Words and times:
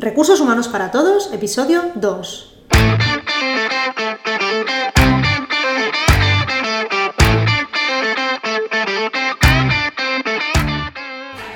Recursos 0.00 0.40
Humanos 0.40 0.68
para 0.68 0.92
Todos, 0.92 1.32
episodio 1.32 1.90
2. 1.96 2.54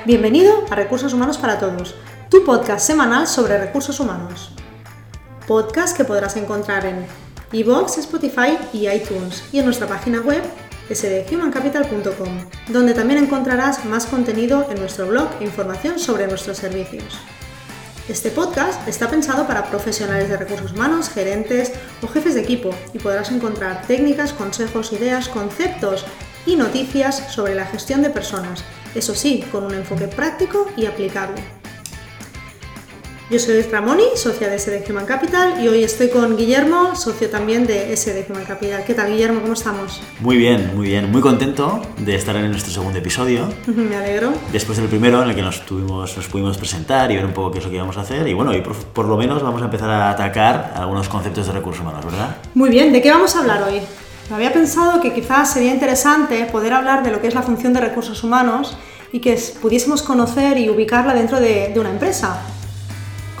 Bienvenido 0.05 0.65
a 0.69 0.75
Recursos 0.75 1.13
Humanos 1.13 1.37
para 1.37 1.57
Todos, 1.57 1.95
tu 2.29 2.43
podcast 2.43 2.85
semanal 2.85 3.27
sobre 3.27 3.57
recursos 3.57 4.01
humanos. 4.01 4.51
Podcast 5.47 5.95
que 5.95 6.03
podrás 6.03 6.35
encontrar 6.35 6.85
en 6.85 7.05
iVoox, 7.53 7.97
Spotify 7.99 8.57
y 8.73 8.89
iTunes 8.89 9.41
y 9.53 9.59
en 9.59 9.65
nuestra 9.65 9.87
página 9.87 10.19
web 10.19 10.43
sdhumancapital.com, 10.89 12.39
donde 12.73 12.93
también 12.93 13.23
encontrarás 13.23 13.85
más 13.85 14.05
contenido 14.05 14.67
en 14.69 14.81
nuestro 14.81 15.07
blog 15.07 15.29
e 15.39 15.45
información 15.45 15.97
sobre 15.97 16.27
nuestros 16.27 16.57
servicios. 16.57 17.17
Este 18.09 18.31
podcast 18.31 18.85
está 18.85 19.09
pensado 19.09 19.47
para 19.47 19.69
profesionales 19.69 20.27
de 20.27 20.35
recursos 20.35 20.73
humanos, 20.73 21.07
gerentes 21.07 21.71
o 22.01 22.07
jefes 22.07 22.33
de 22.33 22.41
equipo 22.41 22.71
y 22.93 22.99
podrás 22.99 23.31
encontrar 23.31 23.87
técnicas, 23.87 24.33
consejos, 24.33 24.91
ideas, 24.91 25.29
conceptos 25.29 26.05
y 26.45 26.57
noticias 26.57 27.33
sobre 27.33 27.55
la 27.55 27.65
gestión 27.65 28.01
de 28.01 28.09
personas, 28.09 28.65
eso 28.93 29.15
sí, 29.15 29.45
con 29.53 29.63
un 29.63 29.73
enfoque 29.73 30.09
práctico 30.09 30.69
y 30.75 30.85
aplicable. 30.85 31.62
Yo 33.29 33.39
soy 33.39 33.61
Ramoni, 33.61 34.03
socia 34.15 34.49
de 34.49 34.59
SD 34.59 34.83
Human 34.91 35.05
Capital 35.05 35.63
y 35.63 35.69
hoy 35.69 35.81
estoy 35.81 36.09
con 36.09 36.35
Guillermo, 36.35 36.93
socio 36.93 37.29
también 37.29 37.65
de 37.65 37.95
SD 37.95 38.25
Human 38.29 38.43
Capital. 38.43 38.83
¿Qué 38.83 38.93
tal 38.93 39.09
Guillermo? 39.11 39.39
¿Cómo 39.39 39.53
estamos? 39.53 40.01
Muy 40.19 40.35
bien, 40.35 40.71
muy 40.75 40.87
bien. 40.87 41.09
Muy 41.09 41.21
contento 41.21 41.81
de 41.99 42.15
estar 42.15 42.35
en 42.35 42.51
nuestro 42.51 42.73
segundo 42.73 42.99
episodio. 42.99 43.47
Me 43.65 43.95
alegro. 43.95 44.33
Después 44.51 44.77
del 44.77 44.89
primero 44.89 45.23
en 45.23 45.29
el 45.29 45.35
que 45.35 45.41
nos, 45.41 45.65
tuvimos, 45.65 46.17
nos 46.17 46.27
pudimos 46.27 46.57
presentar 46.57 47.09
y 47.11 47.15
ver 47.15 47.25
un 47.25 47.31
poco 47.31 47.51
qué 47.51 47.59
es 47.59 47.63
lo 47.63 47.69
que 47.69 47.77
íbamos 47.77 47.97
a 47.97 48.01
hacer. 48.01 48.27
Y 48.27 48.33
bueno, 48.33 48.53
y 48.53 48.61
por, 48.61 49.05
lo 49.05 49.15
menos 49.15 49.41
vamos 49.41 49.61
a 49.61 49.65
empezar 49.65 49.89
a 49.89 50.09
atacar 50.09 50.73
algunos 50.75 51.07
conceptos 51.07 51.47
de 51.47 51.53
recursos 51.53 51.81
humanos, 51.81 52.03
¿verdad? 52.03 52.35
Muy 52.53 52.69
bien, 52.69 52.91
¿de 52.91 53.01
qué 53.01 53.09
vamos 53.09 53.37
a 53.37 53.39
hablar 53.39 53.63
hoy? 53.63 53.79
Había 54.31 54.51
pensado 54.51 54.99
que 54.99 55.13
quizás 55.13 55.53
sería 55.53 55.73
interesante 55.73 56.45
poder 56.51 56.73
hablar 56.73 57.03
de 57.03 57.11
lo 57.11 57.21
que 57.21 57.29
es 57.29 57.35
la 57.35 57.41
función 57.41 57.71
de 57.71 57.79
recursos 57.79 58.21
humanos 58.21 58.77
y 59.13 59.21
que 59.21 59.41
pudiésemos 59.61 60.01
conocer 60.01 60.57
y 60.57 60.69
ubicarla 60.69 61.13
dentro 61.13 61.39
de, 61.39 61.69
de 61.73 61.79
una 61.79 61.89
empresa. 61.89 62.41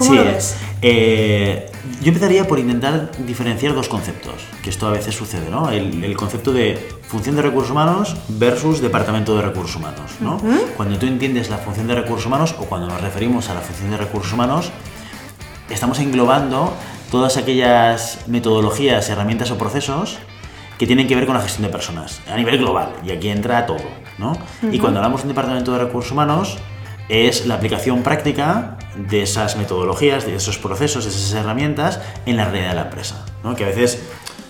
¿Cómo 0.07 0.15
lo 0.15 0.23
ves? 0.25 0.55
Eh, 0.81 1.71
yo 2.01 2.09
empezaría 2.09 2.47
por 2.47 2.59
intentar 2.59 3.11
diferenciar 3.25 3.73
dos 3.73 3.87
conceptos, 3.87 4.35
que 4.61 4.69
esto 4.69 4.87
a 4.87 4.91
veces 4.91 5.15
sucede, 5.15 5.49
¿no? 5.49 5.69
El, 5.69 6.15
concepto 6.15 6.51
de 6.51 6.77
función 7.07 7.35
de 7.35 7.41
recursos 7.41 7.71
humanos 7.71 8.15
versus 8.29 8.81
departamento 8.81 9.35
de 9.35 9.41
recursos 9.41 9.75
humanos, 9.75 10.11
¿no? 10.19 10.39
Cuando 10.77 10.97
tú 10.97 11.05
entiendes 11.05 11.49
la 11.49 11.57
función 11.57 11.87
de 11.87 11.95
recursos 11.95 12.25
humanos 12.25 12.55
o 12.59 12.65
cuando 12.65 12.87
nos 12.87 13.01
referimos 13.01 13.49
a 13.49 13.53
la 13.53 13.61
función 13.61 13.91
de 13.91 13.97
recursos 13.97 14.33
humanos, 14.33 14.71
estamos 15.69 15.99
englobando 15.99 16.73
todas 17.11 17.37
aquellas 17.37 18.19
metodologías, 18.27 19.09
herramientas 19.09 19.51
o 19.51 19.57
procesos 19.57 20.17
que 20.77 20.87
tienen 20.87 21.07
que 21.07 21.15
ver 21.15 21.25
con 21.25 21.35
la 21.35 21.41
gestión 21.41 21.67
de 21.67 21.69
personas 21.69 22.21
a 22.29 22.35
nivel 22.35 22.57
global, 22.57 22.93
y 23.05 23.11
aquí 23.11 23.29
entra 23.29 23.65
todo, 23.65 23.83
¿no? 24.17 24.37
Y 24.71 24.79
cuando 24.79 24.99
hablamos 24.99 25.21
de 25.21 25.27
un 25.27 25.29
departamento 25.29 25.71
de 25.73 25.79
recursos 25.79 26.11
humanos, 26.11 26.57
es 27.09 27.45
la 27.45 27.55
aplicación 27.55 28.03
práctica 28.03 28.77
de 28.95 29.23
esas 29.23 29.57
metodologías, 29.57 30.25
de 30.25 30.35
esos 30.35 30.57
procesos, 30.57 31.05
de 31.05 31.11
esas 31.11 31.33
herramientas 31.33 31.99
en 32.25 32.37
la 32.37 32.45
realidad 32.45 32.69
de 32.69 32.75
la 32.75 32.81
empresa. 32.83 33.25
¿no? 33.43 33.55
Que 33.55 33.65
a 33.65 33.67
veces, 33.67 33.99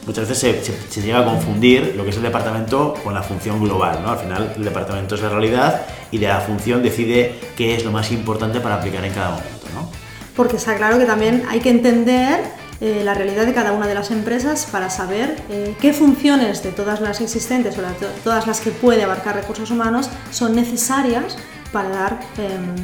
muchas 0.06 0.28
veces 0.28 0.66
se, 0.90 1.02
llega 1.02 1.20
a 1.20 1.26
confundir 1.26 1.94
lo 1.96 2.04
que 2.04 2.12
es 2.12 2.18
el 2.18 2.24
departamento 2.24 2.94
con 3.04 3.14
la 3.14 3.24
función 3.24 3.62
global. 3.64 4.00
¿no? 4.04 4.12
Al 4.12 4.20
final, 4.20 4.54
el 4.56 4.64
departamento 4.64 5.16
es 5.16 5.22
la 5.22 5.30
realidad 5.30 5.82
y 6.12 6.18
la 6.20 6.40
función 6.42 6.84
decide 6.84 7.40
qué 7.56 7.76
es 7.76 7.84
lo 7.84 7.92
más 7.92 8.12
importante 8.12 8.60
para 8.60 8.76
aplicar 8.76 9.04
en 9.04 9.14
cada 9.14 9.32
momento. 9.32 9.68
¿no? 9.74 9.90
Porque 10.36 10.58
está 10.58 10.76
claro 10.76 11.00
que 11.00 11.06
también 11.06 11.44
hay 11.50 11.60
que 11.60 11.70
entender 11.70 12.42
eh, 12.82 13.02
la 13.04 13.14
realidad 13.14 13.46
de 13.46 13.54
cada 13.54 13.72
una 13.72 13.88
de 13.88 13.94
las 13.94 14.12
empresas 14.12 14.68
para 14.70 14.90
saber 14.90 15.38
eh, 15.50 15.76
qué 15.80 15.94
funciones 15.94 16.64
de 16.64 16.72
todas 16.72 17.00
las 17.00 17.22
existentes 17.22 17.78
o 17.78 17.82
todas 18.24 18.46
las 18.46 18.60
que 18.60 18.72
puede 18.72 19.04
abarcar 19.04 19.36
recursos 19.36 19.72
humanos 19.72 20.10
son 20.32 20.56
necesarias 20.56 21.38
para 21.74 21.90
dar, 21.90 22.20
em, 22.38 22.76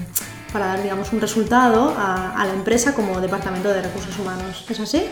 para 0.51 0.65
dar 0.65 0.83
digamos, 0.83 1.13
un 1.13 1.21
resultado 1.21 1.95
a, 1.95 2.43
la 2.45 2.53
empresa 2.53 2.93
como 2.93 3.21
departamento 3.21 3.69
de 3.69 3.83
recursos 3.83 4.17
humanos. 4.19 4.65
¿Es 4.67 4.79
así? 4.79 5.03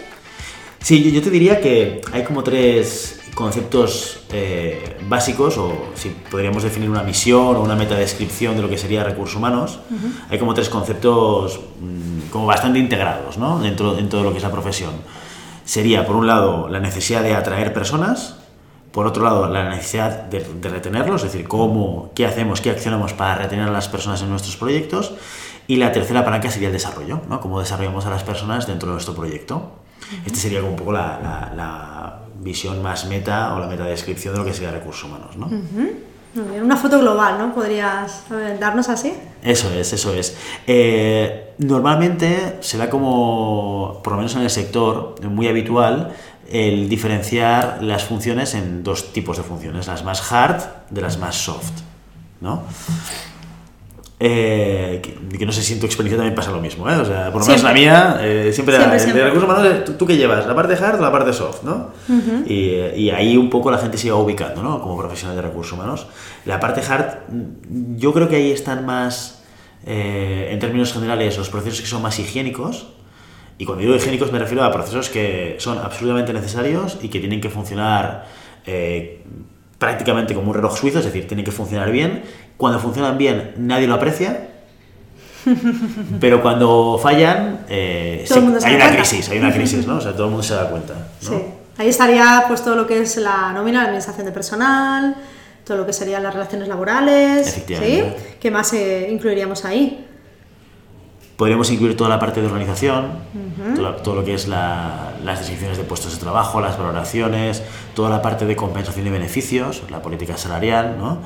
Sí, 0.82 1.12
yo, 1.12 1.22
te 1.22 1.30
diría 1.30 1.62
que 1.62 2.02
hay 2.12 2.24
como 2.24 2.44
tres 2.44 3.20
conceptos 3.36 4.22
eh, 4.32 4.98
básicos, 5.08 5.58
o 5.58 5.92
si 5.94 6.10
podríamos 6.10 6.64
definir 6.64 6.90
una 6.90 7.04
misión 7.04 7.56
o 7.56 7.62
una 7.62 7.76
metadescripción 7.76 8.56
de 8.56 8.64
lo 8.64 8.70
que 8.70 8.78
sería 8.78 9.04
recursos 9.04 9.36
humanos, 9.36 9.80
hay 10.30 10.40
como 10.40 10.56
tres 10.56 10.70
conceptos 10.70 11.60
mm, 11.80 12.30
como 12.32 12.48
bastante 12.48 12.80
integrados 12.80 13.38
¿no? 13.38 13.60
dentro, 13.60 13.94
dentro 13.94 14.20
de 14.20 14.26
lo 14.26 14.32
que 14.32 14.38
es 14.38 14.44
la 14.44 14.52
profesión. 14.52 14.94
Sería, 15.66 16.06
por 16.08 16.16
un 16.16 16.26
lado, 16.26 16.68
la 16.70 16.80
necesidad 16.80 17.22
de 17.22 17.36
atraer 17.36 17.74
personas, 17.74 18.37
por 18.98 19.06
otro 19.06 19.24
lado, 19.24 19.48
la 19.48 19.70
necesidad 19.70 20.24
de, 20.24 20.40
retenerlos, 20.60 21.24
es 21.24 21.32
decir, 21.32 21.48
cómo, 21.48 22.10
qué 22.16 22.26
hacemos, 22.26 22.62
qué 22.62 22.72
accionamos 22.72 23.14
para 23.14 23.36
retener 23.36 23.68
a 23.68 23.72
las 23.72 23.88
personas 23.88 24.24
en 24.24 24.30
nuestros 24.32 24.58
proyectos. 24.58 25.14
Y 25.68 25.76
la 25.76 25.92
tercera 25.92 26.26
palanca 26.26 26.50
sería 26.50 26.70
el 26.70 26.74
desarrollo, 26.74 27.22
¿no? 27.30 27.40
Cómo 27.40 27.60
desarrollamos 27.60 28.08
a 28.08 28.10
las 28.10 28.24
personas 28.24 28.66
dentro 28.66 28.88
de 28.88 28.94
nuestro 28.94 29.14
proyecto. 29.14 29.74
Este 30.26 30.40
sería 30.40 30.62
como 30.62 30.72
un 30.72 30.78
poco 30.80 30.94
la, 30.94 32.22
visión 32.40 32.82
más 32.82 33.06
meta 33.06 33.54
o 33.54 33.60
la 33.60 33.68
meta 33.68 33.84
descripción 33.84 34.34
de 34.34 34.40
lo 34.40 34.46
que 34.46 34.54
sería 34.56 34.72
recursos 34.72 35.04
humanos, 35.04 35.38
¿no? 35.38 35.48
Una 36.38 36.78
foto 36.78 37.00
global, 37.00 37.38
¿no? 37.38 37.54
¿Podrías 37.54 38.24
darnos 38.60 38.90
así? 38.90 39.14
Eso 39.44 39.72
es, 39.74 39.94
eso 39.94 40.14
es. 40.14 40.36
Eh, 40.66 41.54
normalmente 41.58 42.58
se 42.62 42.78
da 42.78 42.90
como, 42.90 44.02
por 44.04 44.14
lo 44.14 44.18
menos 44.18 44.36
en 44.36 44.42
el 44.42 44.50
sector, 44.50 45.16
muy 45.28 45.48
habitual, 45.48 46.14
el 46.50 46.90
diferenciar 46.90 47.80
las 47.82 48.06
funciones 48.06 48.54
en 48.56 48.84
dos 48.84 49.14
tipos 49.14 49.38
de 49.38 49.44
funciones, 49.44 49.88
las 49.88 50.04
más 50.04 50.32
hard 50.32 50.62
de 50.90 51.02
las 51.02 51.18
más 51.18 51.36
soft. 51.36 51.72
¿no? 52.42 52.64
Eh, 54.20 55.00
que, 55.38 55.46
no 55.46 55.52
sé 55.52 55.62
si 55.62 55.74
en 55.74 55.80
tu 55.80 55.86
experiencia 55.86 56.18
también 56.18 56.34
pasa 56.34 56.50
lo 56.50 56.60
mismo, 56.60 56.90
¿eh? 56.90 56.96
O 56.96 57.06
sea, 57.06 57.32
por 57.32 57.42
lo 57.42 57.48
menos 57.48 57.62
la 57.62 57.72
mía, 57.72 58.18
eh, 58.20 58.52
siempre, 58.52 58.76
siempre, 58.76 59.00
siempre. 59.00 59.22
de 59.22 59.28
recursos 59.30 59.48
humanos, 59.48 59.86
¿tú, 59.86 59.94
¿tú, 59.94 60.08
qué 60.08 60.18
llevas? 60.18 60.48
¿La 60.48 60.56
parte 60.56 60.74
hard 60.74 61.00
o 61.00 61.04
la 61.04 61.12
parte 61.12 61.34
soft? 61.34 61.62
¿no? 61.62 61.92
y, 62.48 62.78
y, 62.96 63.12
ahí 63.12 63.38
un 63.38 63.52
poco 63.52 63.70
la 63.70 63.78
gente 63.78 64.00
se 64.00 64.10
va 64.10 64.18
ubicando, 64.18 64.64
¿no? 64.64 64.82
Como 64.82 64.98
profesional 64.98 65.36
de 65.36 65.44
recursos 65.44 65.74
humanos. 65.74 66.08
La 66.46 66.60
parte 66.60 66.82
hard, 66.82 67.20
yo 67.96 68.12
creo 68.12 68.28
que 68.28 68.38
ahí 68.38 68.52
están 68.52 68.88
más, 68.88 69.44
eh, 69.86 70.50
en 70.52 70.58
términos 70.58 70.94
generales, 70.94 71.38
los 71.38 71.50
procesos 71.50 71.82
que 71.82 71.88
son 71.88 72.02
más 72.02 72.18
higiénicos, 72.18 72.88
y 73.60 73.66
cuando 73.66 73.84
digo 73.84 73.96
higiénicos 73.96 74.32
me 74.32 74.40
refiero 74.40 74.64
a 74.64 74.72
procesos 74.72 75.10
que 75.10 75.58
son 75.60 75.78
absolutamente 75.78 76.34
necesarios 76.34 76.98
y 77.02 77.10
que 77.10 77.20
tienen 77.20 77.42
que 77.42 77.50
funcionar 77.50 78.26
eh, 78.66 79.24
prácticamente 79.78 80.34
como 80.34 80.50
un 80.50 80.56
reloj 80.56 80.78
suizo, 80.78 81.00
es 81.00 81.06
decir, 81.06 81.28
tienen 81.28 81.46
que 81.46 81.52
funcionar 81.52 81.92
bien. 81.92 82.24
Cuando 82.58 82.80
funcionan 82.80 83.18
bien 83.18 83.54
nadie 83.58 83.88
lo 83.88 83.96
aprecia, 83.96 84.48
pero 86.20 86.42
cuando 86.42 87.00
fallan 87.02 87.66
eh, 87.70 88.26
hay 88.64 88.76
una 88.76 88.92
crisis, 88.92 89.30
hay 89.30 89.38
una 89.38 89.54
crisis, 89.54 89.86
¿no? 89.88 89.98
O 89.98 90.02
sea, 90.02 90.14
todo 90.14 90.26
el 90.26 90.30
mundo 90.32 90.44
se 90.44 90.56
da 90.56 90.70
cuenta. 90.70 90.94
Sí. 91.20 91.36
Ahí 91.78 91.90
estaría 91.90 92.46
pues 92.48 92.64
todo 92.64 92.76
lo 92.76 92.88
que 92.88 93.02
es 93.02 93.18
la 93.18 93.54
nómina, 93.54 93.80
la 93.80 93.86
administración 93.86 94.26
de 94.26 94.32
personal, 94.32 95.16
todo 95.64 95.78
lo 95.78 95.86
que 95.86 95.94
serían 95.94 96.24
las 96.24 96.34
relaciones 96.34 96.68
laborales, 96.68 97.64
¿sí? 97.68 98.04
¿Qué 98.40 98.52
más 98.52 98.74
eh, 98.74 99.10
incluiríamos 99.12 99.64
ahí? 99.64 100.07
Podríamos 101.38 101.70
incluir 101.70 101.96
toda 101.96 102.10
la 102.10 102.20
parte 102.20 102.42
de 102.42 102.48
organización, 102.48 103.12
todo, 104.04 104.16
lo 104.16 104.26
que 104.26 104.34
es 104.34 104.48
las 104.48 105.38
descripciones 105.38 105.78
de 105.78 105.84
puestos 105.84 106.14
de 106.14 106.20
trabajo, 106.20 106.60
las 106.60 106.80
valoraciones, 106.80 107.62
toda 107.94 108.10
la 108.10 108.24
parte 108.24 108.48
de 108.48 108.56
compensación 108.56 109.06
de 109.06 109.12
beneficios, 109.12 109.84
la 109.92 110.02
política 110.02 110.36
salarial, 110.36 110.98
¿no? 110.98 111.20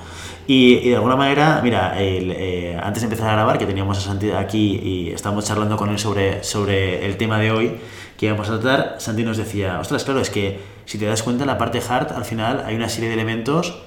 Y, 0.48 0.90
de 0.90 0.96
alguna 0.96 1.16
manera, 1.16 1.62
mira, 1.64 1.94
eh, 1.96 2.78
antes 2.84 3.04
de 3.04 3.06
empezar 3.06 3.30
a 3.30 3.34
grabar, 3.34 3.58
que 3.58 3.66
teníamos 3.66 4.00
a 4.00 4.02
Santi 4.02 4.32
aquí 4.32 4.82
y 4.84 5.12
estábamos 5.12 5.46
charlando 5.46 5.78
con 5.78 5.90
él 5.90 5.98
sobre, 5.98 6.44
sobre 6.44 7.06
el 7.06 7.16
tema 7.16 7.40
de 7.40 7.52
hoy 7.52 7.78
que 8.18 8.26
íbamos 8.26 8.50
a 8.50 8.60
tratar, 8.60 8.96
Santi 9.00 9.24
nos 9.24 9.38
decía, 9.38 9.80
ostras, 9.80 10.04
claro, 10.04 10.20
es 10.20 10.30
que 10.30 10.60
si 10.84 10.98
te 10.98 11.06
das 11.06 11.24
cuenta, 11.24 11.44
en 11.44 11.48
la 11.48 11.58
parte 11.58 11.82
hard, 11.88 12.12
al 12.12 12.26
final 12.26 12.66
hay 12.66 12.76
una 12.76 12.90
serie 12.90 13.08
de 13.08 13.14
elementos 13.16 13.82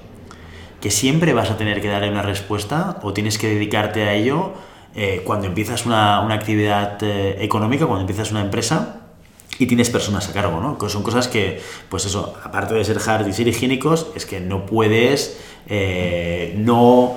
que 0.81 0.89
siempre 0.89 1.33
vas 1.33 1.51
a 1.51 1.57
tener 1.57 1.81
que 1.81 1.87
darle 1.87 2.09
una 2.09 2.23
respuesta 2.23 2.97
o 3.03 3.13
tienes 3.13 3.37
que 3.37 3.47
dedicarte 3.47 4.03
a 4.03 4.13
ello 4.13 4.53
eh, 4.97 5.23
cuando 5.25 5.47
empiezas 5.47 5.85
una, 5.85 6.21
una 6.21 6.35
actividad 6.35 6.97
eh, 7.03 7.35
económica, 7.41 7.85
cuando 7.85 8.01
empiezas 8.01 8.31
una 8.31 8.39
empresa 8.39 9.01
y 9.59 9.65
tienes 9.65 9.89
personas 9.89 10.29
a 10.29 10.31
cargo, 10.33 10.61
¿no? 10.61 10.89
son 10.89 11.03
cosas 11.03 11.27
que, 11.27 11.61
pues 11.89 12.05
eso, 12.05 12.33
aparte 12.41 12.75
de 12.75 12.83
ser 12.85 12.97
hard 13.05 13.27
y 13.27 13.33
ser 13.33 13.47
higiénicos, 13.47 14.07
es 14.15 14.25
que 14.25 14.39
no 14.39 14.65
puedes 14.65 15.37
eh, 15.67 16.55
no 16.57 17.15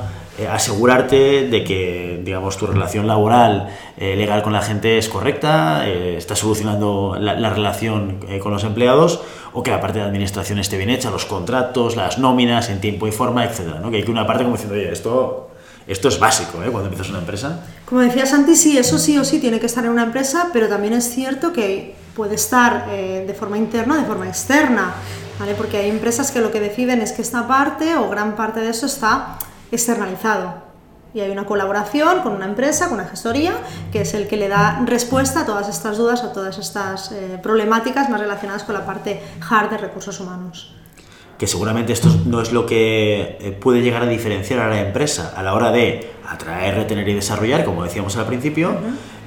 asegurarte 0.51 1.49
de 1.49 1.65
que, 1.65 2.21
digamos, 2.25 2.57
tu 2.57 2.67
relación 2.67 3.09
laboral 3.09 3.71
legal 3.97 4.45
con 4.45 4.53
la 4.53 4.63
gente 4.63 4.97
es 4.97 5.09
correcta, 5.09 5.89
estás 5.89 6.39
solucionando 6.39 7.17
la, 7.19 7.51
relación 7.51 8.21
con 8.41 8.53
los 8.53 8.63
empleados 8.63 9.21
o 9.53 9.65
que 9.65 9.73
la 9.73 9.81
parte 9.81 9.99
de 9.99 10.05
administración 10.05 10.61
esté 10.61 10.77
bien 10.77 10.91
hecha, 10.91 11.11
los 11.11 11.27
contratos, 11.27 11.97
las 11.97 12.21
nóminas 12.21 12.71
en 12.71 12.81
tiempo 12.81 13.09
y 13.09 13.11
forma, 13.11 13.45
etcétera, 13.45 13.81
¿no? 13.81 13.91
Que 13.91 13.97
hay 13.97 14.05
que 14.05 14.13
una 14.13 14.29
parte 14.29 14.45
como 14.45 14.55
diciendo, 14.55 14.77
oye, 14.77 14.93
esto 14.93 15.48
Esto 15.89 16.09
es 16.09 16.21
básico 16.21 16.63
¿eh? 16.63 16.71
cuando 16.71 16.91
empiezas 16.91 17.09
una 17.09 17.21
empresa. 17.21 17.61
Como 17.87 18.03
decía 18.03 18.27
Santi, 18.27 18.55
sí, 18.57 18.77
eso 18.77 18.99
sí 18.99 19.17
o 19.17 19.25
sí 19.25 19.41
tiene 19.41 19.59
que 19.59 19.65
estar 19.65 19.83
en 19.87 19.91
una 19.91 20.03
empresa, 20.03 20.51
pero 20.53 20.69
también 20.69 20.93
es 20.93 21.09
cierto 21.09 21.51
que 21.51 21.97
puede 22.15 22.35
estar 22.35 22.89
eh, 22.91 23.25
de 23.27 23.33
forma 23.33 23.57
interna, 23.57 23.97
de 23.97 24.05
forma 24.05 24.29
externa, 24.29 24.93
¿vale? 25.41 25.55
Porque 25.55 25.79
hay 25.79 25.89
empresas 25.89 26.31
que 26.31 26.43
lo 26.43 26.53
que 26.53 26.61
deciden 26.61 27.01
es 27.01 27.13
que 27.13 27.23
esta 27.23 27.49
parte 27.49 27.97
o 27.97 28.11
gran 28.11 28.37
parte 28.37 28.61
de 28.61 28.69
eso 28.69 28.85
está 28.85 29.39
externalizado. 29.73 30.69
Y 31.15 31.21
hay 31.21 31.31
una 31.31 31.47
colaboración 31.47 32.21
con 32.21 32.35
una 32.35 32.45
empresa, 32.45 32.91
con 32.91 33.01
una 33.01 33.09
gestoría, 33.09 33.55
que 33.91 34.03
es 34.03 34.13
el 34.13 34.29
que 34.29 34.37
le 34.37 34.49
da 34.49 34.83
respuesta 34.85 35.41
a 35.41 35.47
todas 35.47 35.71
estas 35.71 35.97
dudas, 35.97 36.23
a 36.23 36.35
todas 36.35 36.59
estas 36.59 37.13
eh, 37.13 37.41
problemáticas 37.43 38.11
más 38.11 38.21
relacionadas 38.21 38.65
con 38.65 38.75
la 38.75 38.85
parte 38.85 39.23
hard 39.49 39.71
de 39.71 39.79
recursos 39.79 40.21
humanos 40.21 40.78
que 41.39 41.47
seguramente 41.47 41.93
esto 41.93 42.09
no 42.27 42.43
es 42.43 42.53
lo 42.53 42.67
que 42.67 43.39
eh, 43.41 43.57
puede 43.59 43.81
llegar 43.81 44.03
a 44.03 44.07
diferenciar 44.07 44.59
a 44.61 44.69
la 44.69 44.81
empresa 44.81 45.33
a 45.37 45.43
la 45.43 45.55
hora 45.55 45.71
de 45.71 46.11
atraer, 46.29 46.75
retener 46.75 47.09
y 47.09 47.15
desarrollar, 47.15 47.65
como 47.65 47.85
decíamos 47.85 48.17
al 48.17 48.27
principio, 48.27 48.77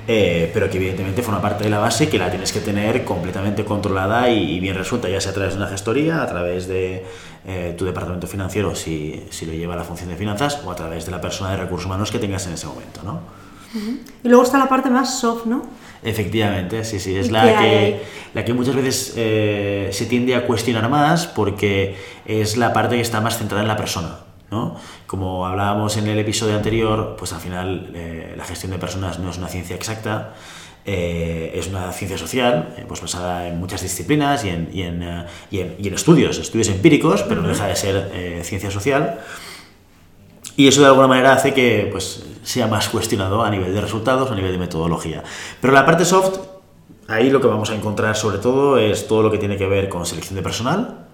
eh, 0.08 0.52
pero 0.54 0.70
que 0.70 0.78
evidentemente 0.78 1.22
forma 1.22 1.42
parte 1.42 1.64
de 1.64 1.70
la 1.70 1.80
base 1.80 2.10
que 2.10 2.20
la 2.20 2.30
tienes 2.30 2.52
que 2.52 2.60
tener 2.60 3.06
completamente 3.06 3.64
controlada 3.64 4.30
y, 4.30 4.60
bien 4.60 4.76
resuelta, 4.76 5.08
ya 5.08 5.22
sea 5.22 5.32
a 5.32 5.36
través 5.36 5.54
de 5.54 5.62
una 5.62 5.70
gestoría, 5.70 6.22
a 6.22 6.28
través 6.28 6.68
de 6.68 7.06
eh, 7.48 7.76
tu 7.78 7.86
departamento 7.86 8.28
financiero 8.28 8.76
si, 8.76 9.24
si 9.30 9.46
lo 9.46 9.54
lleva 9.54 9.76
la 9.76 9.84
función 9.84 10.10
de 10.10 10.16
finanzas 10.16 10.62
o 10.66 10.70
a 10.72 10.76
través 10.76 11.06
de 11.06 11.12
la 11.12 11.22
persona 11.22 11.52
de 11.52 11.58
recursos 11.58 11.86
humanos 11.86 12.12
que 12.12 12.20
tengas 12.20 12.46
en 12.46 12.54
ese 12.54 12.68
momento. 12.68 13.02
¿no? 13.04 13.22
Y 14.24 14.28
luego 14.28 14.44
está 14.44 14.58
la 14.58 14.68
parte 14.68 14.90
más 14.90 15.20
soft, 15.20 15.46
¿no? 15.46 15.64
Efectivamente, 16.04 16.84
sí, 16.84 17.00
sí, 17.00 17.16
es 17.16 17.30
la 17.30 17.60
que, 17.60 18.02
la 18.34 18.44
que 18.44 18.54
muchas 18.54 18.76
veces 18.76 19.14
eh, 19.18 19.90
se 19.92 20.08
tiende 20.08 20.36
a 20.36 20.48
cuestionar 20.48 20.90
más 20.90 21.28
porque 21.28 21.96
es 22.26 22.58
la 22.58 22.74
parte 22.74 22.96
que 22.96 23.02
está 23.02 23.22
más 23.22 23.38
centrada 23.38 23.62
en 23.62 23.68
la 23.68 23.78
persona. 23.78 24.20
¿no? 24.50 24.76
Como 25.06 25.46
hablábamos 25.46 25.96
en 25.98 26.08
el 26.08 26.18
episodio 26.18 26.56
anterior, 26.56 27.16
pues 27.18 27.34
al 27.34 27.40
final 27.40 27.92
eh, 27.94 28.34
la 28.36 28.44
gestión 28.44 28.72
de 28.72 28.80
personas 28.80 29.20
no 29.20 29.30
es 29.30 29.38
una 29.38 29.48
ciencia 29.48 29.76
exacta, 29.76 30.34
eh, 30.86 31.52
es 31.54 31.68
una 31.68 31.92
ciencia 31.92 32.18
social, 32.18 32.74
pues 32.88 33.00
basada 33.00 33.48
en 33.48 33.60
muchas 33.60 33.84
disciplinas 33.84 34.44
y 34.44 34.50
en, 34.50 34.70
y 34.74 34.82
en, 34.82 35.28
y 35.52 35.60
en, 35.60 35.94
estudios, 35.94 36.40
estudios 36.40 36.70
empíricos, 36.70 37.22
pero 37.24 37.42
no 37.42 37.50
deja 37.50 37.68
de 37.68 37.76
ser 37.76 38.42
ciencia 38.44 38.72
social. 38.72 39.20
Y 40.58 40.68
eso 40.68 40.82
de 40.82 40.88
alguna 40.88 41.08
manera 41.08 41.34
hace 41.34 41.54
que 41.54 41.88
pues, 41.92 42.26
sea 42.44 42.68
más 42.68 42.90
cuestionado 42.90 43.44
a 43.44 43.50
nivel 43.50 43.74
de 43.74 43.82
resultados, 43.82 44.32
a 44.32 44.36
nivel 44.36 44.52
de 44.52 44.58
metodología. 44.58 45.24
Pero 45.60 45.74
la 45.74 45.86
parte 45.86 46.06
soft, 46.06 46.40
ahí 47.08 47.30
lo 47.30 47.42
que 47.42 47.48
vamos 47.48 47.70
a 47.70 47.76
encontrar 47.76 48.16
sobre 48.16 48.38
todo 48.38 48.78
es 48.78 49.08
todo 49.08 49.24
lo 49.24 49.32
que 49.32 49.38
tiene 49.38 49.58
que 49.58 49.68
ver 49.68 49.90
con 49.90 50.06
selección 50.06 50.36
de 50.36 50.42
personal, 50.42 51.08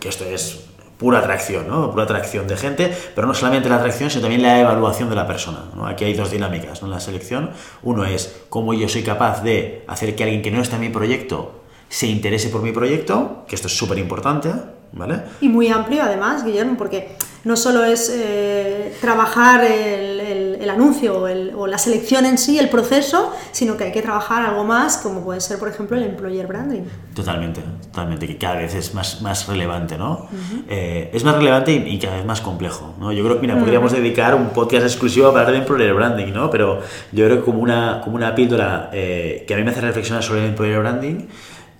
que 0.00 0.08
esto 0.08 0.24
es 0.24 0.64
pura 0.98 1.18
atracción, 1.18 1.68
¿no? 1.68 1.90
Pura 1.90 2.04
atracción 2.04 2.46
de 2.46 2.56
gente, 2.56 2.96
pero 3.14 3.26
no 3.26 3.34
solamente 3.34 3.68
la 3.68 3.76
atracción, 3.76 4.10
sino 4.10 4.22
también 4.22 4.42
la 4.42 4.60
evaluación 4.60 5.10
de 5.10 5.16
la 5.16 5.26
persona. 5.26 5.64
Aquí 5.86 6.04
hay 6.04 6.14
dos 6.14 6.30
dinámicas 6.30 6.82
en 6.82 6.90
la 6.90 7.00
selección. 7.00 7.50
Uno 7.82 8.04
es 8.04 8.42
cómo 8.48 8.74
yo 8.74 8.88
soy 8.88 9.02
capaz 9.02 9.42
de 9.42 9.84
hacer 9.86 10.14
que 10.14 10.22
alguien 10.22 10.42
que 10.42 10.50
no 10.50 10.62
está 10.62 10.76
en 10.76 10.82
mi 10.82 10.88
proyecto 10.88 11.63
se 11.88 12.06
interese 12.06 12.48
por 12.48 12.62
mi 12.62 12.72
proyecto, 12.72 13.44
que 13.48 13.54
esto 13.54 13.68
es 13.68 13.76
súper 13.76 13.98
importante, 13.98 14.50
¿vale? 14.92 15.22
Y 15.40 15.48
muy 15.48 15.68
amplio 15.68 16.02
además, 16.02 16.44
Guillermo, 16.44 16.76
porque 16.76 17.16
no 17.44 17.56
solo 17.56 17.84
es 17.84 18.10
eh, 18.14 18.94
trabajar 19.00 19.64
el, 19.64 20.68
anuncio 20.70 21.22
o, 21.56 21.66
la 21.68 21.78
selección 21.78 22.26
en 22.26 22.36
sí, 22.36 22.58
el 22.58 22.68
proceso, 22.68 23.32
sino 23.52 23.76
que 23.76 23.84
hay 23.84 23.92
que 23.92 24.02
trabajar 24.02 24.44
algo 24.44 24.64
más, 24.64 24.96
como 24.96 25.22
puede 25.22 25.40
ser, 25.40 25.58
por 25.58 25.68
ejemplo, 25.68 25.96
el 25.96 26.02
employer 26.02 26.46
branding. 26.48 26.82
Totalmente, 27.14 27.60
totalmente, 27.92 28.26
que 28.26 28.38
cada 28.38 28.56
vez 28.56 28.74
es 28.74 28.92
más, 28.92 29.22
más 29.22 29.46
relevante, 29.46 29.96
¿no? 29.96 30.26
Eh, 30.68 31.10
es 31.12 31.22
más 31.22 31.36
relevante 31.36 31.72
y, 31.72 31.98
cada 31.98 32.16
vez 32.16 32.24
más 32.24 32.40
complejo, 32.40 32.94
¿no? 32.98 33.12
Yo 33.12 33.22
creo 33.22 33.36
que, 33.36 33.42
mira, 33.42 33.56
podríamos 33.56 33.92
dedicar 33.92 34.34
un 34.34 34.48
podcast 34.48 34.84
exclusivo 34.86 35.26
a 35.26 35.28
hablar 35.28 35.52
de 35.52 35.58
employer 35.58 35.94
branding, 35.94 36.32
¿no? 36.32 36.50
Pero 36.50 36.80
yo 37.12 37.26
creo 37.26 37.38
que 37.38 37.44
como 37.44 37.60
una, 37.60 38.00
como 38.02 38.16
una 38.16 38.34
píldora 38.34 38.90
eh, 38.92 39.44
que 39.46 39.54
a 39.54 39.56
mí 39.56 39.62
me 39.62 39.70
hace 39.70 39.82
reflexionar 39.82 40.24
sobre 40.24 40.40
el 40.40 40.48
employer 40.48 40.80
branding 40.80 41.26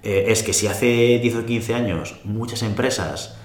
es 0.05 0.43
que 0.43 0.53
si 0.53 0.67
hace 0.67 1.19
10 1.19 1.37
o 1.37 1.47
15 1.47 1.75
años 1.75 2.17
muchas 2.25 2.63
empresas 2.63 3.37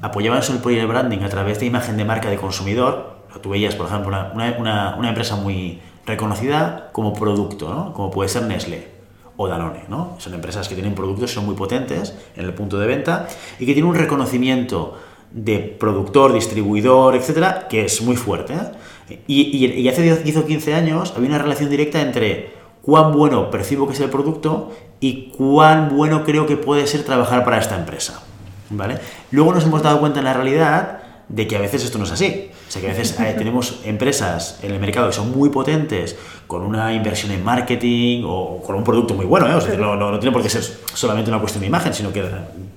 apoyaban 0.00 0.42
su 0.42 0.52
employer 0.52 0.86
branding 0.86 1.20
a 1.20 1.28
través 1.28 1.58
de 1.60 1.66
imagen 1.66 1.96
de 1.96 2.04
marca 2.04 2.30
de 2.30 2.36
consumidor. 2.36 3.18
Tú 3.42 3.50
veías, 3.50 3.74
por 3.74 3.86
ejemplo, 3.86 4.16
una, 4.34 4.96
una, 4.98 5.08
empresa 5.08 5.36
muy 5.36 5.80
reconocida 6.06 6.90
como 6.92 7.12
producto, 7.12 7.72
¿no? 7.72 7.92
como 7.92 8.10
puede 8.10 8.28
ser 8.28 8.44
Nestlé 8.44 8.88
o 9.36 9.46
Danone. 9.46 9.84
¿no? 9.88 10.16
Son 10.18 10.34
empresas 10.34 10.68
que 10.68 10.74
tienen 10.74 10.94
productos, 10.94 11.32
son 11.32 11.46
muy 11.46 11.54
potentes 11.54 12.14
en 12.36 12.44
el 12.44 12.54
punto 12.54 12.78
de 12.78 12.86
venta 12.86 13.28
y 13.58 13.66
que 13.66 13.74
tienen 13.74 13.90
un 13.90 13.94
reconocimiento 13.94 14.98
de 15.30 15.58
productor, 15.58 16.32
distribuidor, 16.32 17.14
etcétera, 17.14 17.68
que 17.68 17.84
es 17.84 18.00
muy 18.02 18.16
fuerte. 18.16 18.54
¿eh? 18.54 19.20
Y, 19.26 19.56
y, 19.56 19.88
hace 19.88 20.02
10 20.02 20.36
o 20.36 20.46
15 20.46 20.74
años 20.74 21.12
había 21.16 21.28
una 21.28 21.38
relación 21.38 21.70
directa 21.70 22.00
entre 22.00 22.52
cuán 22.88 23.12
bueno 23.12 23.50
percibo 23.50 23.86
que 23.86 23.92
es 23.92 24.00
el 24.00 24.08
producto 24.08 24.70
y 24.98 25.30
cuán 25.36 25.94
bueno 25.94 26.24
creo 26.24 26.46
que 26.46 26.56
puede 26.56 26.86
ser 26.86 27.04
trabajar 27.04 27.44
para 27.44 27.58
esta 27.58 27.76
empresa. 27.76 28.22
¿vale? 28.70 28.98
Luego 29.30 29.52
nos 29.52 29.64
hemos 29.64 29.82
dado 29.82 30.00
cuenta 30.00 30.20
en 30.20 30.24
la 30.24 30.32
realidad 30.32 31.00
de 31.28 31.46
que 31.46 31.56
a 31.56 31.60
veces 31.60 31.84
esto 31.84 31.98
no 31.98 32.04
es 32.04 32.12
así. 32.12 32.50
O 32.66 32.70
sea, 32.70 32.80
que 32.80 32.88
a 32.88 32.94
veces 32.94 33.20
eh, 33.20 33.34
tenemos 33.38 33.80
empresas 33.84 34.58
en 34.62 34.72
el 34.72 34.80
mercado 34.80 35.08
que 35.08 35.12
son 35.12 35.36
muy 35.36 35.50
potentes, 35.50 36.16
con 36.46 36.62
una 36.62 36.90
inversión 36.94 37.30
en 37.32 37.44
marketing 37.44 38.22
o 38.26 38.62
con 38.62 38.74
un 38.74 38.84
producto 38.84 39.12
muy 39.12 39.26
bueno, 39.26 39.46
¿eh? 39.50 39.54
o 39.54 39.60
sea, 39.60 39.76
no, 39.76 39.94
no, 39.94 40.18
tiene 40.18 40.32
por 40.32 40.42
qué 40.42 40.48
ser 40.48 40.62
solamente 40.94 41.30
una 41.30 41.40
cuestión 41.40 41.60
de 41.60 41.66
imagen, 41.66 41.92
sino 41.92 42.10
que 42.10 42.24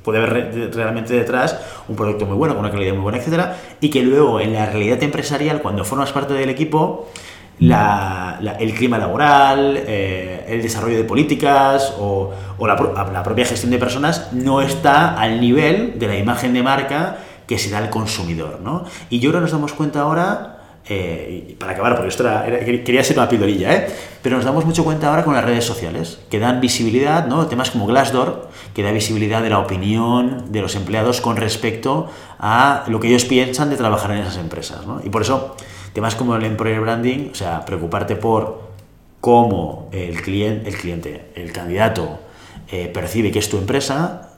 puede 0.04 0.20
haber 0.20 0.76
realmente 0.76 1.14
detrás 1.14 1.58
un 1.88 1.96
producto 1.96 2.26
muy 2.26 2.36
bueno, 2.36 2.54
con 2.54 2.66
una 2.66 2.72
calidad 2.74 2.94
muy 2.94 3.04
buena, 3.04 3.18
etcétera, 3.18 3.58
y 3.80 3.90
que 3.90 4.04
luego 4.04 4.42
en 4.42 4.52
la 4.52 4.66
realidad 4.66 5.02
empresarial, 5.04 5.62
cuando 5.62 5.86
formas 5.86 6.12
parte 6.12 6.34
del 6.34 6.50
equipo, 6.50 7.08
el 7.62 8.74
clima 8.74 8.98
laboral, 8.98 9.78
eh, 9.86 10.46
el 10.48 10.62
desarrollo 10.62 10.98
de 10.98 11.04
políticas 11.04 11.94
o, 12.00 12.32
la, 12.60 13.24
propia 13.24 13.46
gestión 13.46 13.72
de 13.72 13.78
personas 13.78 14.34
no 14.34 14.62
está 14.62 15.20
al 15.20 15.40
nivel 15.40 16.00
de 16.00 16.08
la 16.08 16.18
imagen 16.18 16.54
de 16.54 16.64
marca 16.64 17.18
que 17.48 17.58
se 17.58 17.70
da 17.70 17.78
al 17.78 17.90
consumidor. 17.90 18.60
¿no? 18.62 18.86
Y 19.10 19.20
yo 19.20 19.30
creo 19.30 19.42
que 19.42 19.46
nos 19.46 19.52
damos 19.52 19.74
cuenta 19.74 20.02
ahora, 20.02 20.58
eh, 20.90 21.56
para 21.60 21.74
acabar, 21.74 21.96
porque 21.96 22.10
esto 22.10 22.24
quería 22.84 23.04
ser 23.04 23.18
una 23.18 23.30
pildorilla, 23.30 23.74
¿eh? 23.74 23.88
pero 24.24 24.38
nos 24.38 24.46
damos 24.46 24.66
mucho 24.66 24.84
cuenta 24.84 25.10
ahora 25.10 25.24
con 25.24 25.36
las 25.36 25.46
redes 25.46 25.64
sociales, 25.64 26.20
que 26.30 26.40
dan 26.40 26.62
visibilidad, 26.62 27.28
¿no? 27.28 27.46
temas 27.46 27.70
como 27.70 27.86
Glassdoor, 27.86 28.50
que 28.74 28.82
da 28.82 28.92
visibilidad 28.92 29.44
de 29.44 29.52
la 29.52 29.60
opinión 29.60 30.52
de 30.52 30.62
los 30.62 30.76
empleados 30.76 31.22
con 31.22 31.38
respecto 31.38 32.10
a 32.40 32.86
lo 32.88 33.00
que 33.00 33.10
ellos 33.10 33.26
piensan 33.26 33.70
de 33.70 33.78
trabajar 33.78 34.12
en 34.12 34.20
esas 34.20 34.38
empresas. 34.38 34.88
¿no? 34.88 35.02
Y 35.04 35.10
por 35.10 35.22
eso 35.22 35.56
Temas 35.94 36.16
como 36.16 36.36
el 36.36 36.44
employer 36.44 36.80
branding, 36.80 37.30
o 37.32 37.36
sea, 37.36 37.66
preocuparte 37.66 38.16
por 38.16 38.72
cómo 39.20 39.90
el 39.92 40.22
cliente, 40.22 40.70
el, 40.70 40.76
cliente, 40.76 41.32
el 41.36 41.52
candidato 41.52 42.20
eh, 42.72 42.90
percibe 42.94 43.32
que 43.32 43.40
es 43.40 43.50
tu 43.50 43.58
empresa, 43.58 44.30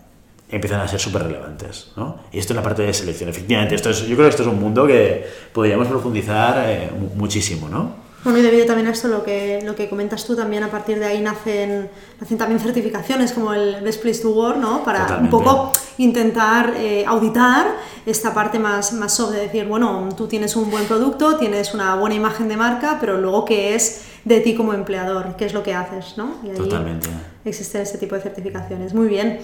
empiezan 0.50 0.82
a 0.82 0.88
ser 0.88 1.00
súper 1.00 1.24
relevantes. 1.24 1.92
¿no? 1.96 2.18
Y 2.32 2.40
esto 2.40 2.54
es 2.54 2.58
la 2.58 2.64
parte 2.64 2.84
de 2.84 2.94
selección. 2.94 3.30
Efectivamente, 3.30 3.76
esto 3.76 3.90
es, 3.90 4.02
yo 4.02 4.16
creo 4.16 4.28
que 4.28 4.32
esto 4.32 4.44
es 4.44 4.50
un 4.50 4.60
mundo 4.60 4.86
que 4.86 5.26
podríamos 5.54 5.88
profundizar 5.88 6.64
eh, 6.68 6.90
muchísimo. 7.16 7.70
¿no? 7.70 8.03
Bueno, 8.24 8.40
y 8.40 8.42
debido 8.42 8.66
también 8.66 8.88
a 8.88 8.92
esto, 8.92 9.08
lo 9.10 9.24
que, 9.24 9.62
lo 9.64 9.76
que 9.76 9.90
comentas 9.90 10.26
tú, 10.26 10.36
también 10.36 10.64
a 10.64 10.72
partir 10.72 10.98
de 10.98 11.06
ahí 11.06 11.22
nacen, 11.22 11.90
nacen 12.22 12.38
también 12.38 12.60
certificaciones 12.60 13.34
como 13.34 13.54
el 13.54 13.82
Best 13.82 14.02
Place 14.02 14.22
to 14.22 14.32
Work, 14.32 14.58
¿no? 14.58 14.84
Para 14.84 15.18
un 15.18 15.30
poco 15.30 15.72
intentar 15.98 16.74
eh, 16.78 17.04
auditar 17.06 17.68
esta 18.06 18.34
parte 18.34 18.60
más, 18.60 18.94
más 18.94 19.14
soft 19.14 19.34
de 19.34 19.42
decir, 19.42 19.66
bueno, 19.66 20.10
tú 20.16 20.28
tienes 20.28 20.56
un 20.56 20.72
buen 20.72 20.86
producto, 20.86 21.38
tienes 21.38 21.74
una 21.74 21.96
buena 21.96 22.16
imagen 22.16 22.48
de 22.48 22.56
marca, 22.56 22.98
pero 23.00 23.18
luego 23.20 23.44
qué 23.44 23.76
es 23.76 24.04
de 24.24 24.40
ti 24.40 24.56
como 24.56 24.74
empleador, 24.74 25.36
qué 25.36 25.46
es 25.46 25.54
lo 25.54 25.64
que 25.64 25.74
haces, 25.74 26.18
¿no? 26.18 26.38
Y 26.44 26.50
Totalmente. 26.50 27.10
Existen 27.44 27.82
este 27.82 27.98
tipo 27.98 28.16
de 28.16 28.22
certificaciones. 28.22 28.94
Muy 28.94 29.08
bien. 29.08 29.40